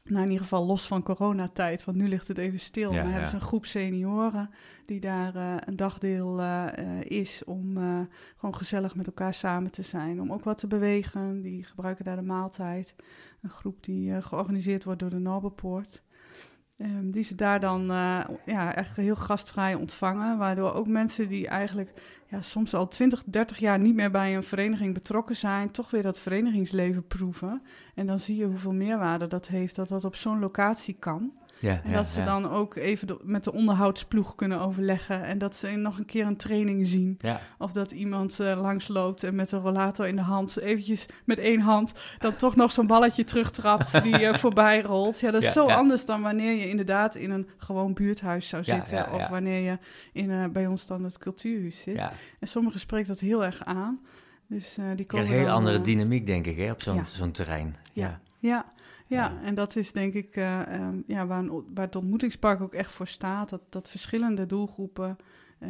nou 0.04 0.24
in 0.24 0.32
ieder 0.32 0.44
geval 0.44 0.66
los 0.66 0.88
van 0.88 1.04
coronatijd, 1.04 1.84
want 1.84 1.98
nu 1.98 2.08
ligt 2.08 2.28
het 2.28 2.38
even 2.38 2.60
stil. 2.60 2.92
Ja, 2.92 3.02
maar 3.02 3.12
hebben 3.12 3.30
ze 3.30 3.36
een 3.36 3.42
groep 3.42 3.66
senioren 3.66 4.50
die 4.86 5.00
daar 5.00 5.36
eh, 5.36 5.56
een 5.66 5.76
dagdeel 5.76 6.42
eh, 6.42 7.02
is 7.02 7.44
om 7.44 7.78
eh, 7.78 8.00
gewoon 8.36 8.56
gezellig 8.56 8.96
met 8.96 9.08
elkaar 9.08 9.34
samen 9.34 9.72
te 9.72 9.82
zijn. 9.82 10.22
Om 10.22 10.34
ook 10.34 10.44
wat 10.44 10.58
te 10.58 10.68
bewegen. 10.68 11.42
Die 11.42 11.64
gebruiken 11.64 12.06
daar 12.06 12.16
de 12.16 12.22
maaltijd. 12.22 12.96
Een 13.42 13.50
groep 13.50 13.84
die 13.84 14.22
georganiseerd 14.22 14.84
wordt 14.84 15.00
door 15.00 15.10
de 15.10 15.20
Norberpoort. 15.20 16.04
Ehm, 16.78 17.12
die 17.12 17.24
ze 17.24 17.36
daar 17.36 17.60
dan 17.60 17.86
ja, 18.46 18.76
echt 18.76 18.98
heel 18.98 19.16
gastvrij 19.16 19.76
ontvangen. 19.76 20.38
Waardoor 20.38 20.74
ook 20.74 20.88
mensen 20.88 21.28
die 21.28 21.48
eigenlijk 21.48 21.94
ja, 22.32 22.42
soms 22.42 22.74
al 22.74 22.88
20, 22.88 23.24
30 23.26 23.58
jaar 23.58 23.80
niet 23.80 23.96
meer 23.96 24.12
bij 24.12 24.36
een 24.36 24.44
vereniging 24.44 24.94
betrokken 24.94 25.36
zijn, 25.36 25.72
toch 25.72 25.92
weer 25.92 26.02
dat 26.04 26.20
verenigingsleven 26.20 27.08
proeven. 27.08 27.62
En 27.96 28.06
dan 28.06 28.20
zie 28.20 28.36
je 28.36 28.46
hoeveel 28.46 28.74
meerwaarde 28.74 29.28
dat 29.28 29.48
heeft 29.48 29.76
dat 29.76 29.88
dat 29.88 30.06
op 30.06 30.16
zo'n 30.16 30.40
locatie 30.40 30.96
kan. 31.00 31.32
Ja, 31.60 31.82
En 31.84 31.90
ja, 31.90 31.96
dat 31.96 32.08
ze 32.08 32.20
ja. 32.20 32.26
dan 32.26 32.50
ook 32.50 32.76
even 32.76 33.08
de- 33.08 33.20
met 33.24 33.44
de 33.44 33.54
onderhoudsploeg 33.54 34.36
kunnen 34.36 34.60
overleggen. 34.60 35.24
En 35.24 35.38
dat 35.38 35.56
ze 35.56 35.68
nog 35.70 35.98
een 35.98 36.06
keer 36.06 36.26
een 36.26 36.38
training 36.38 36.88
zien. 36.88 37.18
Of 37.58 37.72
dat 37.72 37.92
iemand 37.92 38.40
eh, 38.40 38.62
langsloopt 38.62 39.24
en 39.24 39.36
met 39.36 39.52
een 39.52 39.60
rollator 39.60 40.08
in 40.08 40.16
de 40.16 40.22
hand, 40.22 40.60
eventjes 40.60 41.06
met 41.26 41.38
één 41.40 41.60
hand, 41.60 41.94
dan 42.20 42.36
toch 42.36 42.56
nog 42.56 42.72
zo'n 42.72 42.88
balletje 42.88 43.24
terugtrapt 43.24 44.04
die 44.04 44.28
eh, 44.28 44.34
voorbij 44.34 44.82
rolt. 44.82 45.20
Ja, 45.20 45.32
dat 45.32 45.44
is 45.44 45.52
zo 45.52 45.68
anders 45.68 46.06
dan 46.06 46.22
wanneer 46.22 46.54
je 46.54 46.70
inderdaad 46.70 47.16
in 47.16 47.32
een 47.32 47.48
gewoon 47.58 47.94
buurthuis 47.94 48.48
zou 48.48 48.64
zitten. 48.64 49.12
Of 49.14 49.28
wanneer 49.28 49.60
je 49.62 49.78
in, 50.14 50.32
eh, 50.32 50.46
bij 50.48 50.68
ons 50.68 50.88
dan 50.88 51.04
het 51.04 51.18
cultuurhuis 51.18 51.82
zit. 51.82 51.96
En 52.40 52.48
sommigen 52.48 52.80
spreekt 52.80 53.08
dat 53.08 53.20
heel 53.20 53.44
erg 53.44 53.64
aan. 53.66 54.00
Dus 54.48 54.78
eh, 54.78 54.86
die 54.96 55.06
komen 55.06 55.06
krijgt 55.06 55.30
een 55.30 55.38
hele 55.38 55.52
andere 55.52 55.78
eh, 55.78 55.84
dynamiek, 55.84 56.28
denk 56.28 56.46
ik, 56.46 56.58
hè, 56.58 56.72
op 56.72 56.82
zo'n 56.82 56.96
ja. 56.96 57.08
zo'n 57.08 57.32
terrein. 57.32 57.76
Ja. 57.94 58.22
Ja. 58.40 58.66
Ja, 59.08 59.42
en 59.44 59.56
dat 59.56 59.76
is 59.76 59.92
denk 59.92 60.14
ik 60.14 60.36
eh, 60.36 60.74
ehm, 60.76 61.02
ja, 61.08 61.26
waar, 61.26 61.40
een, 61.40 61.64
waar 61.74 61.86
het 61.86 61.96
ontmoetingspark 61.96 62.62
ook 62.62 62.74
echt 62.74 62.92
voor 62.92 63.08
staat. 63.08 63.50
Dat, 63.50 63.62
dat 63.70 63.90
verschillende 63.90 64.46
doelgroepen 64.46 65.16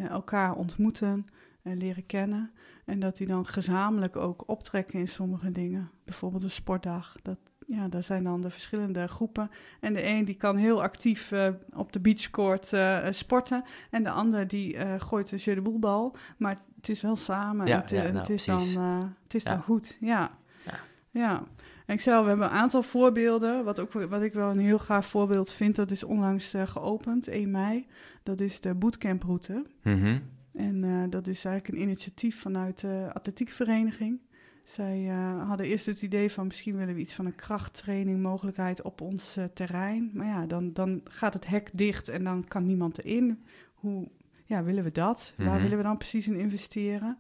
elkaar 0.10 0.56
ontmoeten 0.56 1.26
en 1.62 1.78
leren 1.78 2.06
kennen. 2.06 2.52
En 2.86 3.00
dat 3.00 3.18
die 3.18 3.28
dan 3.28 3.46
gezamenlijk 3.46 4.16
ook 4.16 4.44
optrekken 4.50 5.00
in 5.00 5.08
sommige 5.08 5.52
dingen. 5.52 5.92
Bijvoorbeeld 6.04 6.44
een 6.44 6.50
sportdag. 6.50 7.16
Dat, 7.22 7.38
ja, 7.66 7.88
daar 7.88 8.04
zijn 8.04 8.24
dan 8.24 8.42
de 8.42 8.50
verschillende 8.50 9.08
groepen. 9.08 9.50
En 9.80 9.94
de 9.94 10.06
een 10.06 10.26
die 10.26 10.36
kan 10.36 10.58
heel 10.58 10.82
actief 10.84 11.32
eh, 11.32 11.50
op 11.74 11.94
de 11.94 12.00
beachcourt 12.00 12.74
eh, 12.74 13.08
sporten. 13.10 13.64
En 13.90 14.04
de 14.04 14.10
ander 14.10 14.48
die 14.48 14.78
eh, 14.78 15.00
gooit 15.00 15.32
een 15.32 15.38
jeu 15.38 15.56
de 15.56 15.62
boelbal. 15.62 16.16
Maar 16.38 16.58
het 16.76 16.90
is 16.90 17.02
wel 17.02 17.16
samen. 17.16 17.68
Ja, 17.68 17.86
en 17.86 17.96
ja, 17.96 18.04
nou, 18.04 18.18
het 18.18 18.30
is, 18.30 18.46
dan, 18.46 18.56
precies. 18.56 18.76
het 19.24 19.34
is 19.34 19.44
Ja. 19.44 19.50
dan 19.52 19.62
goed. 19.62 19.98
Ja. 20.00 20.32
Ja. 20.66 20.74
ja. 21.12 21.44
En 21.86 21.94
ik 21.94 22.02
zei 22.02 22.22
we 22.22 22.28
hebben 22.28 22.46
een 22.46 22.52
aantal 22.52 22.84
voorbeelden. 22.84 23.64
Wat, 23.64 23.80
ook, 23.80 23.92
wat 23.92 24.22
ik 24.22 24.34
wel 24.34 24.50
een 24.50 24.60
heel 24.60 24.80
gaaf 24.80 25.06
voorbeeld 25.06 25.54
vind, 25.54 25.76
dat 25.76 25.92
is 25.92 26.04
onlangs 26.04 26.54
geopend, 26.66 27.28
1 27.28 27.52
mei. 27.52 27.88
Dat 28.24 28.40
is 28.40 28.60
de 28.60 28.74
bootcamproute. 28.74 29.66
Mhm. 29.84 30.18
En 30.54 31.10
dat 31.10 31.28
is 31.28 31.46
eigenlijk 31.46 31.78
een 31.78 31.84
initiatief 31.88 32.40
vanuit 32.40 32.82
de 32.82 33.10
atletiekvereniging. 33.14 34.20
Zij 34.64 35.02
uh, 35.02 35.48
hadden 35.48 35.66
eerst 35.66 35.86
het 35.86 36.02
idee 36.02 36.32
van 36.32 36.48
misschien 36.48 36.78
willen 36.78 36.94
we 36.94 37.00
iets 37.00 37.14
van 37.14 37.26
een 37.26 37.36
krachttraining 37.36 38.22
mogelijkheid 38.22 38.82
op 38.82 39.02
ons 39.02 39.38
uh, 39.38 39.44
terrein. 39.54 40.12
Maar 40.14 40.26
ja, 40.26 40.46
dan, 40.46 40.74
dan 40.74 41.02
gaat 41.04 41.34
het 41.34 41.48
hek 41.48 41.70
dicht 41.74 42.10
en 42.10 42.24
dan 42.24 42.48
kan 42.48 42.66
niemand 42.66 43.04
erin. 43.04 43.44
Hoe 43.74 44.08
ja, 44.46 44.64
willen 44.64 44.84
we 44.84 44.92
dat? 44.92 45.34
Mm 45.36 45.44
-hmm. 45.44 45.54
Waar 45.54 45.62
willen 45.62 45.78
we 45.78 45.84
dan 45.84 45.98
precies 45.98 46.28
in 46.28 46.36
investeren? 46.36 47.18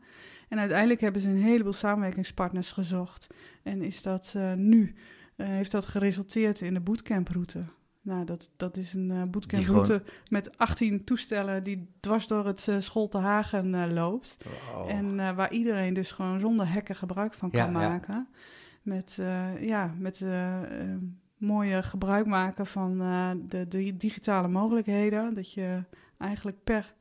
En 0.50 0.60
uiteindelijk 0.60 1.02
hebben 1.02 1.22
ze 1.22 1.30
een 1.30 1.44
heleboel 1.44 1.74
samenwerkingspartners 1.74 2.72
gezocht. 2.72 3.28
En 3.64 3.82
is 3.82 4.02
dat 4.02 4.34
uh, 4.38 4.54
nu, 4.54 4.96
heeft 5.36 5.72
dat 5.72 5.86
geresulteerd 5.86 6.62
in 6.62 6.74
de 6.74 6.80
bootcamproute. 6.80 7.64
Nou, 8.02 8.26
dat, 8.26 8.50
dat 8.58 8.78
is 8.78 8.94
een 8.94 9.10
uh, 9.10 9.24
bootcamproute 9.24 9.94
gewoon... 9.94 10.08
met 10.30 10.58
18 10.58 11.04
toestellen 11.04 11.64
die 11.64 11.88
dwars 12.00 12.28
door 12.28 12.46
het 12.46 12.68
uh, 12.70 12.76
school 12.80 13.08
te 13.08 13.18
Hagen 13.18 13.74
uh, 13.74 13.92
loopt. 13.92 14.38
Wow. 14.74 14.90
En 14.90 15.36
waar 15.36 15.52
iedereen 15.52 15.94
dus 15.94 16.12
gewoon 16.12 16.40
zonder 16.40 16.72
hekken 16.72 16.96
gebruik 16.96 17.34
van 17.34 17.52
kan 17.52 17.60
ja. 17.60 17.68
maken. 17.70 18.28
Met, 18.82 19.20
ja, 19.60 19.94
met 19.98 20.26
mooie 21.38 21.84
gebruik 21.84 22.26
maken 22.26 22.66
van 22.66 22.98
de, 23.46 23.68
de 23.68 23.98
digitale 23.98 24.48
mogelijkheden. 24.48 25.34
Dat 25.34 25.54
je 25.54 25.84
eigenlijk 26.18 26.64
per 26.64 26.94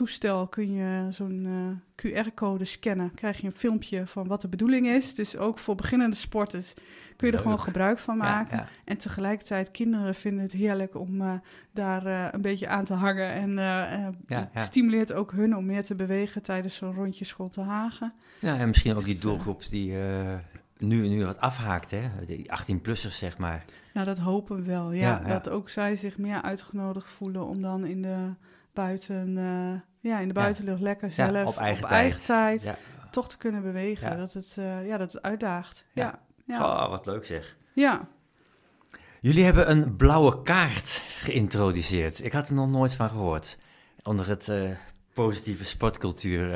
toestel 0.00 0.46
kun 0.46 0.72
je 0.72 1.06
zo'n 1.10 1.46
uh, 1.46 2.24
QR-code 2.24 2.64
scannen. 2.64 3.14
Krijg 3.14 3.40
je 3.40 3.46
een 3.46 3.52
filmpje 3.52 4.06
van 4.06 4.26
wat 4.26 4.40
de 4.40 4.48
bedoeling 4.48 4.86
is. 4.86 5.14
Dus 5.14 5.36
ook 5.36 5.58
voor 5.58 5.74
beginnende 5.74 6.16
sporters 6.16 6.74
kun 7.16 7.26
je 7.26 7.32
er 7.32 7.38
gewoon 7.38 7.60
gebruik 7.60 7.98
van 7.98 8.16
maken. 8.16 8.56
Ja, 8.56 8.62
ja. 8.62 8.68
En 8.84 8.96
tegelijkertijd, 8.96 9.70
kinderen 9.70 10.14
vinden 10.14 10.42
het 10.42 10.52
heerlijk 10.52 10.94
om 10.94 11.20
uh, 11.20 11.32
daar 11.72 12.06
uh, 12.06 12.26
een 12.30 12.40
beetje 12.40 12.68
aan 12.68 12.84
te 12.84 12.94
hangen. 12.94 13.32
En 13.32 13.52
ja, 14.26 14.50
het 14.52 14.62
stimuleert 14.62 15.12
ook 15.12 15.32
hun 15.32 15.56
om 15.56 15.66
meer 15.66 15.84
te 15.84 15.94
bewegen 15.94 16.42
tijdens 16.42 16.74
zo'n 16.74 16.94
rondje 16.94 17.24
school 17.24 17.48
te 17.48 17.60
hagen. 17.60 18.12
Ja, 18.38 18.56
en 18.56 18.68
misschien 18.68 18.96
ook 18.96 19.04
die 19.04 19.18
doelgroep 19.18 19.68
die 19.70 19.96
nu, 20.78 21.08
nu 21.08 21.24
wat 21.24 21.40
afhaakt, 21.40 21.90
hè? 21.90 22.02
Die 22.26 22.50
18-plussers, 22.60 23.16
zeg 23.16 23.38
maar. 23.38 23.64
Nou, 23.92 24.06
dat 24.06 24.18
hopen 24.18 24.56
we 24.56 24.62
wel, 24.62 24.92
ja. 24.92 25.18
Dat 25.18 25.48
ook 25.48 25.68
zij 25.68 25.96
zich 25.96 26.18
meer 26.18 26.42
uitgenodigd 26.42 27.08
voelen 27.08 27.46
om 27.46 27.62
dan 27.62 27.84
in 27.84 28.02
de 28.02 28.32
buiten, 28.72 29.38
ja, 30.00 30.18
in 30.18 30.28
de 30.28 30.34
buitenlucht 30.34 30.80
lekker 30.80 31.10
zelf 31.10 31.46
op 31.46 31.56
eigen 31.56 31.82
op 31.82 31.88
tijd, 31.88 32.02
eigen 32.02 32.20
tijd 32.20 32.62
ja. 32.62 32.76
toch 33.10 33.28
te 33.28 33.36
kunnen 33.36 33.62
bewegen. 33.62 34.18
Dat, 34.18 34.32
het, 34.32 34.56
uh, 34.58 34.86
ja, 34.86 34.96
dat 34.96 35.12
het 35.12 35.22
uitdaagt. 35.22 35.84
Ja. 35.92 36.18
Ja. 36.46 36.64
Oh, 36.64 36.88
wat 36.88 37.06
leuk 37.06 37.24
zeg. 37.24 37.56
Ja. 37.72 38.08
Jullie 39.20 39.44
hebben 39.44 39.70
een 39.70 39.96
blauwe 39.96 40.42
kaart 40.42 41.02
geïntroduceerd. 41.16 42.24
Ik 42.24 42.32
had 42.32 42.48
er 42.48 42.54
nog 42.54 42.68
nooit 42.68 42.94
van 42.94 43.08
gehoord. 43.08 43.58
Onder 44.02 44.28
het 44.28 44.48
uh, 44.48 44.70
positieve 45.14 45.64
sportcultuur 45.64 46.54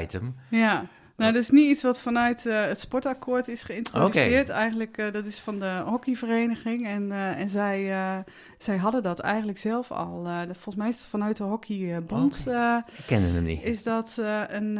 item. 0.00 0.36
Ja. 0.50 0.86
Nou, 1.18 1.32
dat 1.32 1.42
is 1.42 1.50
niet 1.50 1.70
iets 1.70 1.82
wat 1.82 2.00
vanuit 2.00 2.46
uh, 2.46 2.64
het 2.64 2.78
sportakkoord 2.78 3.48
is 3.48 3.62
geïntroduceerd. 3.62 4.48
Okay. 4.48 4.60
Eigenlijk, 4.60 4.98
uh, 4.98 5.12
dat 5.12 5.26
is 5.26 5.40
van 5.40 5.58
de 5.58 5.82
hockeyvereniging. 5.84 6.86
En, 6.86 7.02
uh, 7.02 7.40
en 7.40 7.48
zij, 7.48 8.24
zij 8.58 8.76
hadden 8.76 9.02
dat 9.02 9.18
eigenlijk 9.18 9.58
zelf 9.58 9.90
al. 9.90 10.24
Volgens 10.44 10.74
mij 10.74 10.88
is 10.88 10.98
het 10.98 11.08
vanuit 11.08 11.36
de 11.36 11.44
hockeybond. 11.44 12.44
Okay. 12.48 12.78
Ik 12.78 13.04
kende 13.06 13.26
hem 13.26 13.42
niet. 13.42 13.62
Is 13.62 13.82
dat 13.82 14.16
een 14.48 14.74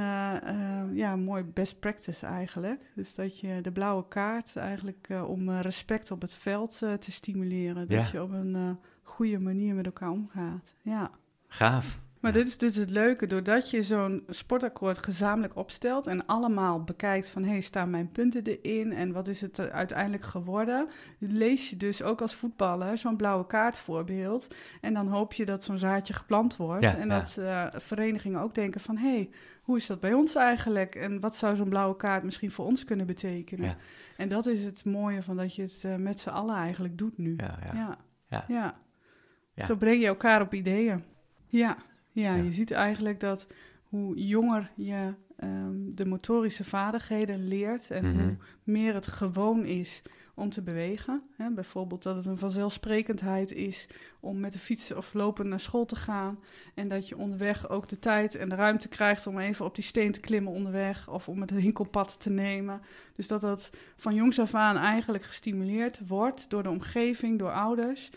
ja, 0.92 1.16
mooi 1.16 1.42
best 1.42 1.80
practice 1.80 2.26
eigenlijk. 2.26 2.80
Dus 2.94 3.14
dat 3.14 3.40
je 3.40 3.60
de 3.60 3.72
blauwe 3.72 4.08
kaart 4.08 4.56
eigenlijk 4.56 5.08
om 5.26 5.50
respect 5.50 6.10
op 6.10 6.20
het 6.20 6.34
veld 6.34 6.78
te 6.78 7.12
stimuleren. 7.12 7.84
Ja. 7.88 7.96
Dat 7.96 8.10
je 8.10 8.22
op 8.22 8.32
een 8.32 8.78
goede 9.02 9.38
manier 9.38 9.74
met 9.74 9.86
elkaar 9.86 10.10
omgaat. 10.10 10.74
Ja. 10.82 11.10
Gaaf. 11.48 12.00
Maar 12.20 12.32
dit 12.32 12.46
is 12.46 12.58
dus 12.58 12.76
het 12.76 12.90
leuke, 12.90 13.26
doordat 13.26 13.70
je 13.70 13.82
zo'n 13.82 14.24
sportakkoord 14.28 14.98
gezamenlijk 14.98 15.56
opstelt 15.56 16.06
en 16.06 16.26
allemaal 16.26 16.84
bekijkt 16.84 17.30
van, 17.30 17.42
hé, 17.42 17.50
hey, 17.50 17.60
staan 17.60 17.90
mijn 17.90 18.10
punten 18.10 18.42
erin 18.44 18.92
en 18.92 19.12
wat 19.12 19.28
is 19.28 19.40
het 19.40 19.60
uiteindelijk 19.60 20.24
geworden, 20.24 20.86
lees 21.18 21.70
je 21.70 21.76
dus 21.76 22.02
ook 22.02 22.20
als 22.20 22.34
voetballer 22.34 22.98
zo'n 22.98 23.16
blauwe 23.16 23.46
kaart 23.46 23.78
voorbeeld 23.78 24.54
en 24.80 24.94
dan 24.94 25.08
hoop 25.08 25.32
je 25.32 25.44
dat 25.44 25.64
zo'n 25.64 25.78
zaadje 25.78 26.14
geplant 26.14 26.56
wordt 26.56 26.82
ja, 26.82 26.96
en 26.96 27.08
ja. 27.08 27.18
dat 27.18 27.36
uh, 27.40 27.66
verenigingen 27.70 28.40
ook 28.40 28.54
denken 28.54 28.80
van, 28.80 28.96
hé, 28.96 29.14
hey, 29.14 29.30
hoe 29.62 29.76
is 29.76 29.86
dat 29.86 30.00
bij 30.00 30.12
ons 30.12 30.34
eigenlijk 30.34 30.94
en 30.94 31.20
wat 31.20 31.36
zou 31.36 31.56
zo'n 31.56 31.68
blauwe 31.68 31.96
kaart 31.96 32.22
misschien 32.22 32.50
voor 32.50 32.64
ons 32.64 32.84
kunnen 32.84 33.06
betekenen? 33.06 33.76
En 34.16 34.28
dat 34.28 34.46
is 34.46 34.64
het 34.64 34.84
mooie 34.84 35.22
van 35.22 35.36
dat 35.36 35.54
je 35.54 35.62
het 35.62 35.82
uh, 35.86 35.94
met 35.94 36.20
z'n 36.20 36.28
allen 36.28 36.56
eigenlijk 36.56 36.98
doet 36.98 37.18
nu. 37.18 37.36
Ja, 37.36 37.58
ja. 38.28 38.44
ja. 38.48 38.74
Zo 39.64 39.76
breng 39.76 40.00
je 40.00 40.06
elkaar 40.06 40.40
op 40.40 40.54
ideeën. 40.54 41.04
Ja. 41.46 41.76
Ja, 42.12 42.34
Ja. 42.34 42.42
je 42.42 42.50
ziet 42.50 42.70
eigenlijk 42.70 43.20
dat 43.20 43.46
hoe 43.88 44.26
jonger 44.26 44.70
je 44.76 45.14
um, 45.44 45.94
de 45.94 46.06
motorische 46.06 46.64
vaardigheden 46.64 47.48
leert 47.48 47.90
en 47.90 48.04
Mhm. 48.12 48.18
hoe 48.22 48.36
meer 48.62 48.94
het 48.94 49.06
gewoon 49.06 49.64
is 49.64 50.02
om 50.34 50.50
te 50.50 50.62
bewegen. 50.62 51.22
Hè, 51.36 51.50
bijvoorbeeld 51.50 52.02
dat 52.02 52.16
het 52.16 52.26
een 52.26 52.38
vanzelfsprekendheid 52.38 53.52
is 53.52 53.86
om 54.20 54.40
met 54.40 54.52
de 54.52 54.58
fiets 54.58 54.94
of 54.94 55.14
lopen 55.14 55.48
naar 55.48 55.60
school 55.60 55.84
te 55.84 55.96
gaan. 55.96 56.38
En 56.74 56.88
dat 56.88 57.08
je 57.08 57.16
onderweg 57.16 57.68
ook 57.68 57.88
de 57.88 57.98
tijd 57.98 58.34
en 58.34 58.48
de 58.48 58.54
ruimte 58.54 58.88
krijgt 58.88 59.26
om 59.26 59.38
even 59.38 59.64
op 59.64 59.74
die 59.74 59.84
steen 59.84 60.12
te 60.12 60.20
klimmen 60.20 60.52
onderweg. 60.52 61.08
Of 61.10 61.28
om 61.28 61.40
het 61.40 61.50
hinkelpad 61.50 62.20
te 62.20 62.30
nemen. 62.30 62.80
Dus 63.14 63.26
dat 63.26 63.40
dat 63.40 63.70
van 63.96 64.14
jongs 64.14 64.38
af 64.40 64.54
aan 64.54 64.76
eigenlijk 64.76 65.24
gestimuleerd 65.24 66.00
wordt 66.08 66.50
door 66.50 66.62
de 66.62 66.70
omgeving, 66.70 67.38
door 67.38 67.52
ouders. 67.52 68.10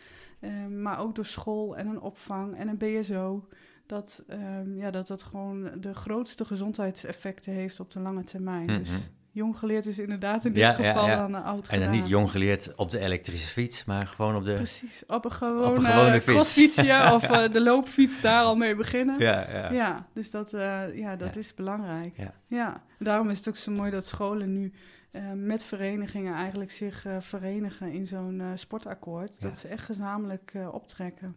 Um, 0.43 0.81
maar 0.81 0.99
ook 0.99 1.15
door 1.15 1.25
school 1.25 1.77
en 1.77 1.87
een 1.87 2.01
opvang 2.01 2.55
en 2.57 2.67
een 2.67 2.77
BSO 2.77 3.47
dat, 3.91 4.23
um, 4.29 4.77
ja, 4.77 4.91
dat 4.91 5.07
dat 5.07 5.23
gewoon 5.23 5.71
de 5.79 5.93
grootste 5.93 6.45
gezondheidseffecten 6.45 7.53
heeft 7.53 7.79
op 7.79 7.91
de 7.91 7.99
lange 7.99 8.23
termijn. 8.23 8.65
Mhm. 8.65 8.77
Dus 8.77 8.91
jong 9.31 9.57
geleerd 9.57 9.85
is 9.85 9.99
inderdaad 9.99 10.45
in 10.45 10.53
dit 10.53 10.61
Ja, 10.61 10.67
ja, 10.67 10.73
geval 10.73 11.07
ja. 11.07 11.15
dan 11.15 11.35
uh, 11.35 11.45
oud 11.45 11.57
En 11.57 11.73
gedaan. 11.73 11.91
dan 11.91 12.01
niet 12.01 12.09
jong 12.09 12.31
geleerd 12.31 12.75
op 12.75 12.91
de 12.91 12.99
elektrische 12.99 13.51
fiets, 13.51 13.85
maar 13.85 14.07
gewoon 14.07 14.35
op 14.35 14.45
de... 14.45 14.53
Precies, 14.53 15.03
op 15.07 15.25
een 15.25 15.31
gewone, 15.31 15.65
Op 15.65 15.77
een 15.77 15.83
gewone 15.83 16.21
fiets. 16.21 16.77
of 17.15 17.29
uh, 17.29 17.51
de 17.51 17.61
loopfiets 17.61 18.21
daar 18.21 18.43
al 18.43 18.55
mee 18.55 18.75
beginnen. 18.75 19.19
Ja, 19.19 19.49
ja. 19.51 19.71
Ja, 19.71 20.07
dus 20.13 20.31
dat, 20.31 20.53
uh, 20.53 20.95
ja, 20.95 21.15
dat 21.15 21.35
is 21.35 21.53
belangrijk. 21.53 22.17
Ja. 22.17 22.33
Ja. 22.47 22.83
Daarom 22.99 23.29
is 23.29 23.37
het 23.37 23.47
ook 23.47 23.55
zo 23.57 23.71
mooi 23.71 23.91
dat 23.91 24.05
scholen 24.05 24.53
nu 24.53 24.73
uh, 25.11 25.21
met 25.35 25.63
verenigingen 25.63 26.33
eigenlijk 26.33 26.71
zich 26.71 27.05
verenigen 27.19 27.91
in 27.91 28.07
zo'n 28.07 28.41
sportakkoord. 28.55 29.41
Dat 29.41 29.57
ze 29.57 29.67
echt 29.67 29.85
gezamenlijk 29.85 30.53
optrekken. 30.71 31.35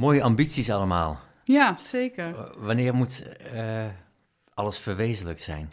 Mooie 0.00 0.22
ambities 0.22 0.70
allemaal. 0.70 1.20
Ja, 1.44 1.76
zeker. 1.76 2.32
W- 2.32 2.64
Wanneer 2.66 2.94
moet 2.94 3.22
eh, 3.54 3.84
alles 4.54 4.78
verwezenlijkt 4.78 5.40
zijn? 5.40 5.72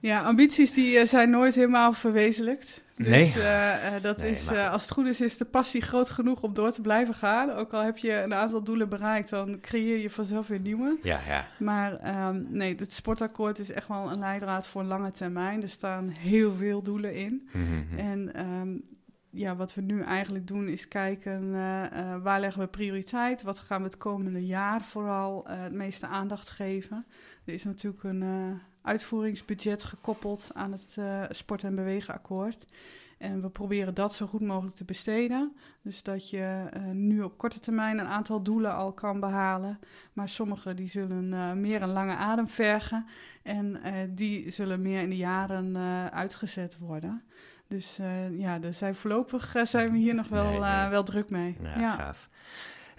Ja, 0.00 0.20
ambities 0.22 0.72
die 0.72 0.98
uh, 0.98 1.04
zijn 1.06 1.30
nooit 1.30 1.54
helemaal 1.54 1.92
verwezenlijkt. 1.92 2.82
Dus 2.96 3.06
Nee. 3.08 3.32
uh, 3.36 4.02
dat 4.02 4.16
Nee, 4.16 4.30
is, 4.30 4.50
maar- 4.50 4.68
als 4.68 4.82
het 4.82 4.90
goed 4.90 5.06
is, 5.06 5.20
is 5.20 5.36
de 5.36 5.44
passie 5.44 5.80
groot 5.80 6.10
genoeg 6.10 6.42
om 6.42 6.54
door 6.54 6.70
te 6.70 6.80
blijven 6.80 7.14
gaan. 7.14 7.50
Ook 7.52 7.72
al 7.72 7.82
heb 7.82 7.98
je 7.98 8.12
een 8.12 8.34
aantal 8.34 8.62
doelen 8.62 8.88
bereikt, 8.88 9.30
dan 9.30 9.60
creëer 9.60 9.98
je 9.98 10.10
vanzelf 10.10 10.46
weer 10.46 10.60
nieuwe. 10.60 10.98
Ja, 11.02 11.20
ja. 11.28 11.46
Maar 11.58 12.18
um, 12.28 12.46
nee, 12.50 12.74
het 12.78 12.92
sportakkoord 12.92 13.58
is 13.58 13.70
echt 13.72 13.88
wel 13.88 14.10
een 14.10 14.18
leidraad 14.18 14.66
voor 14.68 14.82
lange 14.82 15.10
termijn. 15.10 15.62
Er 15.62 15.68
staan 15.68 16.10
heel 16.18 16.54
veel 16.56 16.82
doelen 16.82 17.14
in. 17.14 17.48
Mhm. 17.52 17.98
En 17.98 18.40
um, 18.46 18.82
ja, 19.30 19.56
wat 19.56 19.74
we 19.74 19.80
nu 19.80 20.02
eigenlijk 20.02 20.46
doen 20.46 20.68
is 20.68 20.88
kijken 20.88 21.42
uh, 21.42 21.84
uh, 21.92 22.22
waar 22.22 22.40
leggen 22.40 22.62
we 22.62 22.68
prioriteit? 22.68 23.42
Wat 23.42 23.58
gaan 23.58 23.78
we 23.78 23.86
het 23.86 23.96
komende 23.96 24.46
jaar 24.46 24.82
vooral 24.82 25.50
uh, 25.50 25.62
het 25.62 25.72
meeste 25.72 26.06
aandacht 26.06 26.50
geven? 26.50 27.06
Er 27.44 27.52
is 27.52 27.64
natuurlijk 27.64 28.04
een 28.04 28.60
uitvoeringsbudget 28.82 29.84
gekoppeld 29.84 30.50
aan 30.54 30.72
het 30.72 30.98
sport- 31.36 31.64
en 31.64 31.74
bewegenakkoord. 31.74 32.72
En 33.18 33.42
we 33.42 33.50
proberen 33.50 33.94
dat 33.94 34.14
zo 34.14 34.26
goed 34.26 34.40
mogelijk 34.40 34.76
te 34.76 34.84
besteden. 34.84 35.56
Dus 35.82 36.02
dat 36.02 36.30
je 36.30 36.68
nu 36.92 37.22
op 37.22 37.38
korte 37.38 37.60
termijn 37.60 37.98
een 37.98 38.06
aantal 38.06 38.42
doelen 38.42 38.74
al 38.74 38.92
kan 38.92 39.20
behalen. 39.20 39.78
Maar 40.12 40.28
sommige 40.28 40.74
die 40.74 40.88
zullen 40.88 41.60
meer 41.60 41.82
een 41.82 41.92
lange 41.92 42.14
adem 42.14 42.48
vergen. 42.48 43.06
En 43.42 43.80
die 44.14 44.50
zullen 44.50 44.82
meer 44.82 45.02
in 45.02 45.10
de 45.10 45.16
jaren 45.16 45.76
uitgezet 46.12 46.78
worden. 46.78 47.22
Dus 47.70 47.98
uh, 48.00 48.38
ja, 48.38 48.58
er 48.62 48.74
zijn 48.74 48.94
voorlopig 48.94 49.56
uh, 49.56 49.64
zijn 49.64 49.92
we 49.92 49.98
hier 49.98 50.14
nog 50.14 50.28
wel, 50.28 50.44
Nee, 50.50 50.58
nee. 50.60 50.84
uh, 50.84 50.88
wel 50.88 51.02
druk 51.02 51.30
mee. 51.30 51.56
Ja, 51.62 51.80
ja. 51.80 51.94
gaaf. 51.94 52.28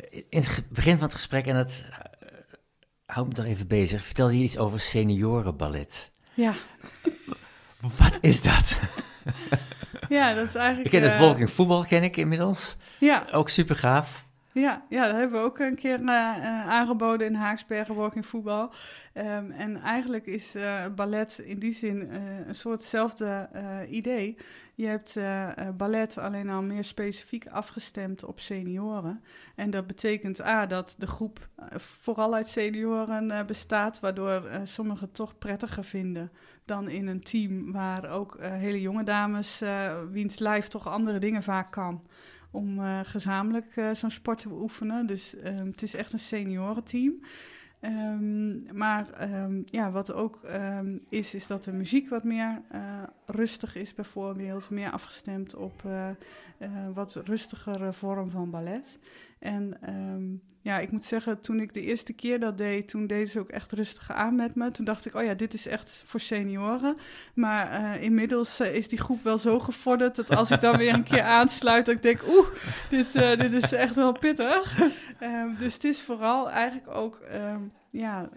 In 0.09 0.41
het 0.41 0.63
begin 0.69 0.93
van 0.93 1.03
het 1.03 1.13
gesprek, 1.13 1.45
en 1.47 1.55
dat 1.55 1.83
uh, 1.89 1.97
hou 3.05 3.27
me 3.27 3.33
toch 3.33 3.45
even 3.45 3.67
bezig, 3.67 4.05
vertelde 4.05 4.37
je 4.37 4.43
iets 4.43 4.57
over 4.57 4.79
seniorenballet. 4.79 6.11
ja. 6.33 6.53
Wat 7.97 8.17
is 8.21 8.41
dat? 8.41 8.79
ja, 10.09 10.33
dat 10.33 10.47
is 10.47 10.55
eigenlijk... 10.55 10.85
Ik 10.85 10.91
ken 11.01 11.09
het 11.09 11.11
eh, 11.11 11.19
walking 11.27 11.49
voetbal, 11.51 11.85
ken 11.85 12.03
ik 12.03 12.17
inmiddels. 12.17 12.77
Ja, 12.99 13.25
Ook 13.31 13.49
super 13.49 13.75
gaaf. 13.75 14.27
Ja, 14.53 14.85
ja, 14.89 15.07
dat 15.07 15.15
hebben 15.15 15.39
we 15.39 15.45
ook 15.45 15.59
een 15.59 15.75
keer 15.75 16.07
aangeboden 16.67 17.27
in 17.27 17.33
Haaksbergen 17.33 17.95
Working 17.95 18.25
Voetbal. 18.25 18.73
Um, 19.13 19.51
en 19.51 19.81
eigenlijk 19.81 20.25
is 20.25 20.55
ballet 20.95 21.37
in 21.37 21.59
die 21.59 21.71
zin 21.71 22.09
een 22.47 22.55
soortzelfde 22.55 23.49
idee. 23.89 24.37
Je 24.75 24.87
hebt 24.87 25.17
ballet 25.77 26.17
alleen 26.17 26.49
al 26.49 26.61
meer 26.61 26.83
specifiek 26.83 27.47
afgestemd 27.47 28.23
op 28.23 28.39
senioren. 28.39 29.23
En 29.55 29.69
dat 29.69 29.87
betekent 29.87 30.41
A, 30.41 30.65
dat 30.65 30.95
de 30.97 31.07
groep 31.07 31.47
vooral 31.75 32.33
uit 32.33 32.47
senioren 32.47 33.45
bestaat, 33.45 33.99
waardoor 33.99 34.49
sommigen 34.63 35.11
toch 35.11 35.37
prettiger 35.37 35.83
vinden 35.83 36.31
dan 36.65 36.89
in 36.89 37.07
een 37.07 37.21
team 37.21 37.71
waar 37.71 38.09
ook 38.09 38.37
hele 38.41 38.81
jonge 38.81 39.03
dames, 39.03 39.61
wiens 40.11 40.39
lijf 40.39 40.67
toch 40.67 40.87
andere 40.87 41.19
dingen 41.19 41.43
vaak 41.43 41.71
kan 41.71 42.03
om 42.51 42.79
uh, 42.79 42.99
gezamenlijk 43.03 43.75
uh, 43.75 43.93
zo'n 43.93 44.09
sport 44.09 44.39
te 44.39 44.47
beoefenen. 44.47 45.05
Dus 45.05 45.35
um, 45.45 45.67
het 45.67 45.81
is 45.81 45.93
echt 45.93 46.13
een 46.13 46.19
seniorenteam. 46.19 47.13
Um, 47.81 48.65
maar 48.77 49.31
um, 49.43 49.63
ja, 49.65 49.91
wat 49.91 50.13
ook 50.13 50.39
is, 51.09 51.33
is 51.33 51.47
dat 51.47 51.63
de 51.63 51.71
muziek 51.71 52.09
wat 52.09 52.23
meer 52.23 52.61
uh, 52.73 53.03
rustig 53.25 53.75
is, 53.75 53.93
bijvoorbeeld. 53.93 54.69
Meer 54.69 54.91
afgestemd 54.91 55.55
op 55.55 55.83
wat 56.93 57.21
rustigere 57.23 57.93
vorm 57.93 58.29
van 58.29 58.49
ballet. 58.49 58.99
En 59.41 59.77
um, 59.89 60.41
ja, 60.61 60.79
ik 60.79 60.91
moet 60.91 61.03
zeggen, 61.03 61.41
toen 61.41 61.59
ik 61.59 61.73
de 61.73 61.81
eerste 61.81 62.13
keer 62.13 62.39
dat 62.39 62.57
deed, 62.57 62.87
toen 62.87 63.07
deden 63.07 63.27
ze 63.27 63.39
ook 63.39 63.49
echt 63.49 63.71
rustig 63.71 64.11
aan 64.11 64.35
met 64.35 64.55
me. 64.55 64.71
Toen 64.71 64.85
dacht 64.85 65.05
ik, 65.05 65.15
oh 65.15 65.23
ja, 65.23 65.33
dit 65.33 65.53
is 65.53 65.67
echt 65.67 66.03
voor 66.05 66.19
senioren. 66.19 66.97
Maar 67.33 67.81
uh, 67.81 68.03
inmiddels 68.03 68.61
uh, 68.61 68.75
is 68.75 68.87
die 68.87 68.99
groep 68.99 69.23
wel 69.23 69.37
zo 69.37 69.59
gevorderd 69.59 70.15
dat 70.15 70.35
als 70.35 70.51
ik 70.51 70.61
dan 70.61 70.77
weer 70.77 70.93
een 70.93 71.03
keer 71.03 71.23
aansluit, 71.39 71.85
dat 71.85 71.95
ik 71.95 72.01
denk, 72.01 72.21
oeh, 72.27 72.47
dit, 72.89 73.15
uh, 73.15 73.39
dit 73.39 73.53
is 73.53 73.71
echt 73.71 73.95
wel 73.95 74.11
pittig. 74.11 74.79
Um, 75.23 75.55
dus 75.57 75.73
het 75.73 75.83
is 75.83 76.01
vooral 76.01 76.49
eigenlijk 76.49 76.89
ook 76.95 77.21
um, 77.33 77.71
ja, 77.89 78.29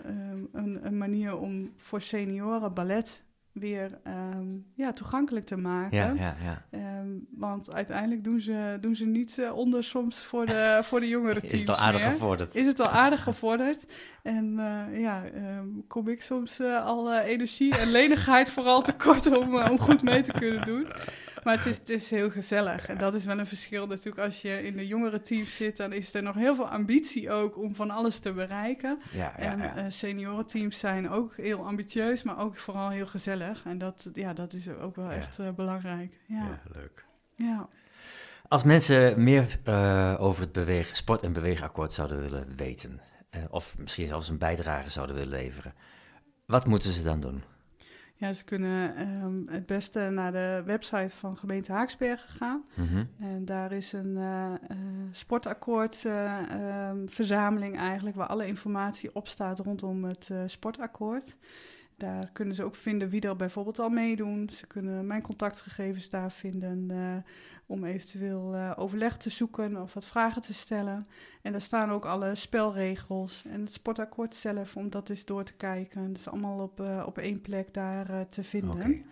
een, 0.53 0.79
een 0.83 0.99
manier 0.99 1.37
om 1.37 1.73
voor 1.77 2.01
senioren 2.01 2.75
ballet 2.75 3.23
weer 3.55 3.99
um, 4.35 4.67
ja, 4.75 4.93
toegankelijk 4.93 5.47
te 5.47 5.57
maken. 5.57 5.97
Ja, 5.97 6.13
ja, 6.17 6.37
ja. 6.71 6.99
Um, 7.01 7.27
want 7.31 7.75
uiteindelijk 7.75 8.25
doen 8.25 8.41
ze, 8.41 8.79
doen 8.81 8.97
ze 8.97 9.07
niet 9.07 9.39
uh, 9.39 9.57
onder 9.57 9.85
soms 9.85 10.23
voor 10.23 10.47
de, 10.47 10.79
voor 10.85 11.01
de 11.01 11.09
jongere 11.09 11.41
teams 11.41 11.53
Is 11.53 11.61
het 11.61 11.69
al 11.69 11.77
aardig 11.77 12.01
meer. 12.01 12.11
gevorderd? 12.11 12.55
Is 12.55 12.67
het 12.67 12.81
al 12.81 12.89
aardig 13.05 13.23
gevorderd. 13.23 13.87
En 14.23 14.55
uh, 14.59 15.01
ja, 15.01 15.23
um, 15.35 15.85
kom 15.87 16.09
ik 16.09 16.23
soms 16.23 16.61
uh, 16.61 16.85
al 16.85 17.19
energie 17.19 17.79
en 17.79 17.91
lenigheid 17.91 18.51
vooral 18.51 18.83
tekort 18.93 19.37
om, 19.39 19.57
om 19.57 19.79
goed 19.79 20.03
mee 20.03 20.23
te 20.23 20.33
kunnen 20.33 20.65
doen. 20.65 20.87
Maar 21.45 21.57
het 21.57 21.67
is, 21.67 21.79
het 21.79 21.89
is 21.89 22.11
heel 22.11 22.31
gezellig. 22.31 22.87
En 22.87 22.99
dat 22.99 23.15
is 23.15 23.25
wel 23.25 23.39
een 23.39 23.47
verschil 23.47 23.87
natuurlijk. 23.87 24.25
Als 24.25 24.43
je 24.43 24.63
in 24.63 24.77
de 24.77 24.87
jongere 24.87 25.21
teams 25.21 25.57
zit, 25.57 25.77
dan 25.77 25.93
is 25.93 26.15
er 26.15 26.23
nog 26.23 26.35
heel 26.35 26.55
veel 26.55 26.69
ambitie 26.69 27.31
ook 27.31 27.59
om 27.59 27.75
van 27.75 27.91
alles 27.91 28.19
te 28.19 28.33
bereiken. 28.33 28.99
Ja, 29.13 29.35
ja, 29.39 29.45
en 29.45 29.61
uh, 29.61 29.85
seniorenteams 29.89 30.79
zijn 30.79 31.11
ook 31.11 31.37
heel 31.37 31.67
ambitieus, 31.67 32.23
maar 32.23 32.39
ook 32.39 32.57
vooral 32.57 32.91
heel 32.91 33.07
gezellig. 33.07 33.65
En 33.65 33.79
dat, 33.79 34.09
ja, 34.13 34.33
dat 34.33 34.53
is 34.53 34.69
ook 34.69 34.97
wel 34.97 35.11
echt 35.11 35.39
uh, 35.39 35.51
belangrijk. 35.51 36.21
Ja. 36.27 36.37
Ja, 36.37 36.61
leuk. 36.73 37.05
Ja. 37.37 37.69
Als 38.49 38.63
mensen 38.63 39.23
meer 39.23 39.59
uh, 39.69 40.15
over 40.19 40.43
het 40.43 40.53
beweeg, 40.53 40.97
sport- 40.97 41.23
en 41.23 41.33
beweegakkoord 41.33 41.93
zouden 41.93 42.21
willen 42.21 42.57
weten, 42.57 43.01
uh, 43.37 43.43
of 43.51 43.79
misschien 43.79 44.07
zelfs 44.07 44.29
een 44.29 44.39
bijdrage 44.39 44.91
zouden 44.91 45.17
willen 45.17 45.39
leveren, 45.39 45.75
wat 46.47 46.67
moeten 46.67 46.91
ze 46.91 47.03
dan 47.03 47.21
doen? 47.21 47.43
Ja, 48.25 48.33
ze 48.33 48.45
kunnen 48.45 49.01
um, 49.23 49.45
het 49.49 49.67
beste 49.67 50.01
naar 50.01 50.33
de 50.33 50.63
website 50.65 51.17
van 51.17 51.37
gemeente 51.37 51.73
Haaksbergen 51.73 52.29
gaan. 52.29 52.65
Mm 52.75 52.87
-hmm. 52.87 53.09
En 53.19 53.45
daar 53.45 53.73
is 53.73 53.93
een 53.93 54.17
uh, 54.17 54.53
uh, 54.71 54.77
sportakkoord 55.11 56.05
uh, 56.07 56.39
um, 56.91 57.09
verzameling 57.09 57.79
eigenlijk, 57.79 58.17
waar 58.17 58.27
alle 58.27 58.47
informatie 58.47 59.15
op 59.15 59.29
staat 59.29 59.59
rondom 59.59 60.05
het 60.05 60.31
sportakkoord. 60.47 61.37
Daar 61.97 62.31
kunnen 62.33 62.55
ze 62.55 62.65
ook 62.65 62.75
vinden 62.75 63.09
wie 63.09 63.21
er 63.21 63.37
bijvoorbeeld 63.37 63.79
al 63.79 63.89
meedoen. 63.89 64.51
Ze 64.51 64.67
kunnen 64.67 65.07
mijn 65.07 65.23
contactgegevens 65.23 66.11
daar 66.11 66.33
vinden 66.33 66.89
uh, 66.91 67.17
om 67.67 67.85
eventueel 67.85 68.55
uh, 68.55 68.73
overleg 68.77 69.17
te 69.17 69.31
zoeken 69.31 69.83
of 69.83 69.95
wat 69.95 70.05
vragen 70.05 70.43
te 70.43 70.55
stellen. 70.55 71.07
En 71.43 71.53
daar 71.53 71.61
staan 71.61 71.91
ook 71.91 72.05
alle 72.05 72.35
spelregels 72.35 73.45
en 73.45 73.61
het 73.61 73.73
sportakkoord 73.73 74.35
zelf 74.35 74.77
om 74.77 74.91
dat 74.91 75.09
eens 75.09 75.25
door 75.25 75.45
te 75.45 75.55
kijken. 75.55 76.13
Dus 76.13 76.29
allemaal 76.29 76.59
op, 76.59 76.81
uh, 76.81 77.03
op 77.07 77.19
één 77.19 77.41
plek 77.41 77.75
daar 77.75 78.29
te 78.29 78.43
vinden. 78.43 78.75
Okay. 78.75 79.05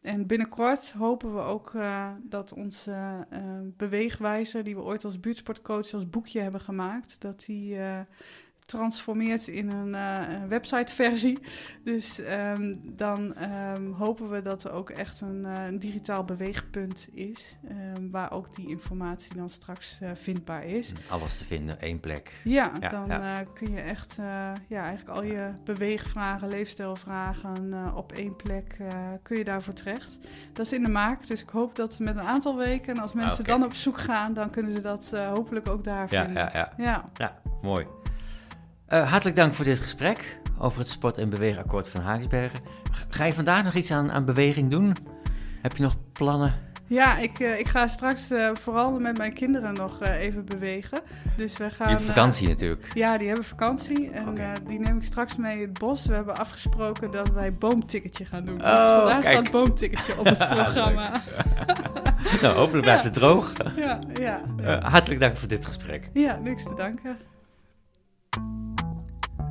En 0.00 0.26
binnenkort 0.26 0.92
hopen 0.92 1.34
we 1.34 1.40
ook 1.40 1.72
uh, 1.72 2.08
dat 2.22 2.52
onze 2.52 3.26
uh, 3.32 3.38
beweegwijzer, 3.76 4.64
die 4.64 4.74
we 4.74 4.82
ooit 4.82 5.04
als 5.04 5.20
buurtsportcoach 5.20 5.92
als 5.92 6.10
boekje 6.10 6.40
hebben 6.40 6.60
gemaakt, 6.60 7.20
dat 7.20 7.44
die 7.44 7.74
uh, 7.74 8.00
transformeert 8.68 9.48
in 9.48 9.70
een 9.70 9.88
uh, 9.88 10.48
websiteversie. 10.48 11.38
Dus 11.84 12.18
um, 12.18 12.80
dan 12.96 13.34
um, 13.74 13.92
hopen 13.92 14.30
we 14.30 14.42
dat 14.42 14.64
er 14.64 14.72
ook 14.72 14.90
echt 14.90 15.20
een, 15.20 15.44
uh, 15.46 15.64
een 15.66 15.78
digitaal 15.78 16.24
beweegpunt 16.24 17.08
is, 17.12 17.58
um, 17.96 18.10
waar 18.10 18.32
ook 18.32 18.54
die 18.54 18.68
informatie 18.68 19.36
dan 19.36 19.50
straks 19.50 19.98
uh, 20.02 20.10
vindbaar 20.14 20.64
is. 20.64 20.92
Alles 21.08 21.38
te 21.38 21.44
vinden, 21.44 21.80
één 21.80 22.00
plek. 22.00 22.32
Ja, 22.44 22.72
ja 22.80 22.88
dan 22.88 23.06
ja. 23.06 23.44
kun 23.54 23.72
je 23.72 23.80
echt 23.80 24.16
ja, 24.68 24.82
eigenlijk 24.82 25.16
al 25.16 25.22
je 25.22 25.52
beweegvragen, 25.64 26.48
leefstijlvragen 26.48 27.92
op 27.94 28.12
één 28.12 28.36
plek 28.36 28.76
kun 29.22 29.36
je 29.36 29.44
daarvoor 29.44 29.74
terecht. 29.74 30.18
Dat 30.52 30.66
is 30.66 30.72
in 30.72 30.84
de 30.84 30.90
maak, 30.90 31.26
dus 31.26 31.42
ik 31.42 31.48
hoop 31.48 31.74
dat 31.74 31.98
met 31.98 32.16
een 32.16 32.22
aantal 32.22 32.56
weken, 32.56 32.98
als 32.98 33.12
mensen 33.12 33.40
okay. 33.40 33.58
dan 33.58 33.66
op 33.66 33.74
zoek 33.74 33.98
gaan, 33.98 34.32
dan 34.32 34.50
kunnen 34.50 34.72
ze 34.72 34.80
dat 34.80 35.10
hopelijk 35.34 35.68
ook 35.68 35.84
daar 35.84 36.06
ja, 36.10 36.24
vinden. 36.24 36.42
Ja, 36.42 36.50
ja. 36.54 36.72
ja. 36.76 37.04
ja 37.14 37.40
mooi. 37.62 37.86
Uh, 38.92 39.10
hartelijk 39.10 39.36
dank 39.36 39.54
voor 39.54 39.64
dit 39.64 39.80
gesprek 39.80 40.38
over 40.58 40.78
het 40.78 40.88
sport- 40.88 41.18
en 41.18 41.30
beweegakkoord 41.30 41.88
van 41.88 42.00
Haaksbergen. 42.00 42.60
Ga 43.08 43.24
je 43.24 43.32
vandaag 43.32 43.64
nog 43.64 43.74
iets 43.74 43.90
aan, 43.90 44.12
aan 44.12 44.24
beweging 44.24 44.70
doen? 44.70 44.96
Heb 45.62 45.76
je 45.76 45.82
nog 45.82 45.96
plannen? 46.12 46.54
Ja, 46.86 47.18
ik, 47.18 47.38
uh, 47.38 47.58
ik 47.58 47.68
ga 47.68 47.86
straks 47.86 48.30
uh, 48.30 48.50
vooral 48.54 48.90
met 48.90 49.18
mijn 49.18 49.32
kinderen 49.32 49.74
nog 49.74 50.02
even 50.02 50.44
bewegen. 50.44 51.00
Dus 51.36 51.56
we 51.56 51.70
gaan. 51.70 51.88
Je 51.88 51.94
hebt 51.94 52.06
vakantie 52.06 52.48
natuurlijk. 52.48 52.90
Ja, 52.94 53.18
die 53.18 53.26
hebben 53.26 53.44
vakantie. 53.44 54.10
En 54.10 54.28
okay. 54.28 54.52
die 54.66 54.78
neem 54.78 54.96
ik 54.96 55.04
straks 55.04 55.36
mee 55.36 55.56
in 55.56 55.68
het 55.68 55.78
bos. 55.78 56.06
We 56.06 56.14
hebben 56.14 56.36
afgesproken 56.36 57.10
dat 57.10 57.30
wij 57.30 57.54
boomticketje 57.54 58.24
gaan 58.24 58.44
doen. 58.44 58.58
Dus 58.58 58.66
oh, 58.66 58.98
vandaag 58.98 59.22
kijk. 59.22 59.36
staat 59.36 59.50
boomticketje 59.50 60.18
op 60.18 60.24
het 60.24 60.46
programma. 60.54 61.12
nou, 62.42 62.56
hopelijk 62.56 62.84
blijft 62.84 63.02
ja. 63.02 63.08
het 63.08 63.14
droog. 63.14 63.52
ja, 63.76 63.98
ja. 64.14 64.40
hartelijk 64.80 65.20
dank 65.20 65.36
voor 65.36 65.48
dit 65.48 65.66
gesprek. 65.66 66.10
Ja, 66.12 66.38
niks 66.42 66.62
te 66.62 66.74
danken. 66.74 67.16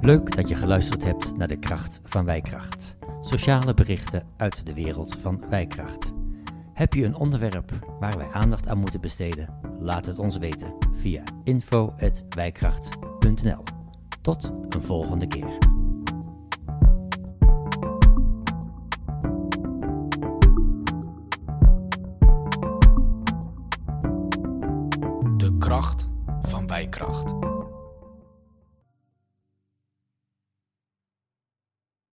Leuk 0.01 0.36
dat 0.36 0.47
je 0.47 0.55
geluisterd 0.55 1.03
hebt 1.03 1.38
naar 1.38 1.47
de 1.47 1.60
kracht 1.60 2.01
van 2.03 2.25
Wijkracht. 2.25 2.95
Sociale 3.21 3.73
berichten 3.73 4.27
uit 4.38 4.65
de 4.65 4.73
wereld 4.73 5.15
van 5.15 5.43
Wijkracht. 5.49 6.13
Heb 6.73 6.93
je 6.93 7.05
een 7.05 7.15
onderwerp 7.15 7.71
waar 7.99 8.17
wij 8.17 8.31
aandacht 8.31 8.67
aan 8.67 8.77
moeten 8.77 9.01
besteden? 9.01 9.49
Laat 9.79 10.05
het 10.05 10.19
ons 10.19 10.38
weten 10.38 10.73
via 10.91 11.23
info.wijkracht.nl. 11.43 13.63
Tot 14.21 14.51
een 14.69 14.81
volgende 14.81 15.27
keer. 15.27 15.57
De 25.38 25.55
kracht 25.57 26.07
van 26.41 26.67
Wijkracht. 26.67 27.57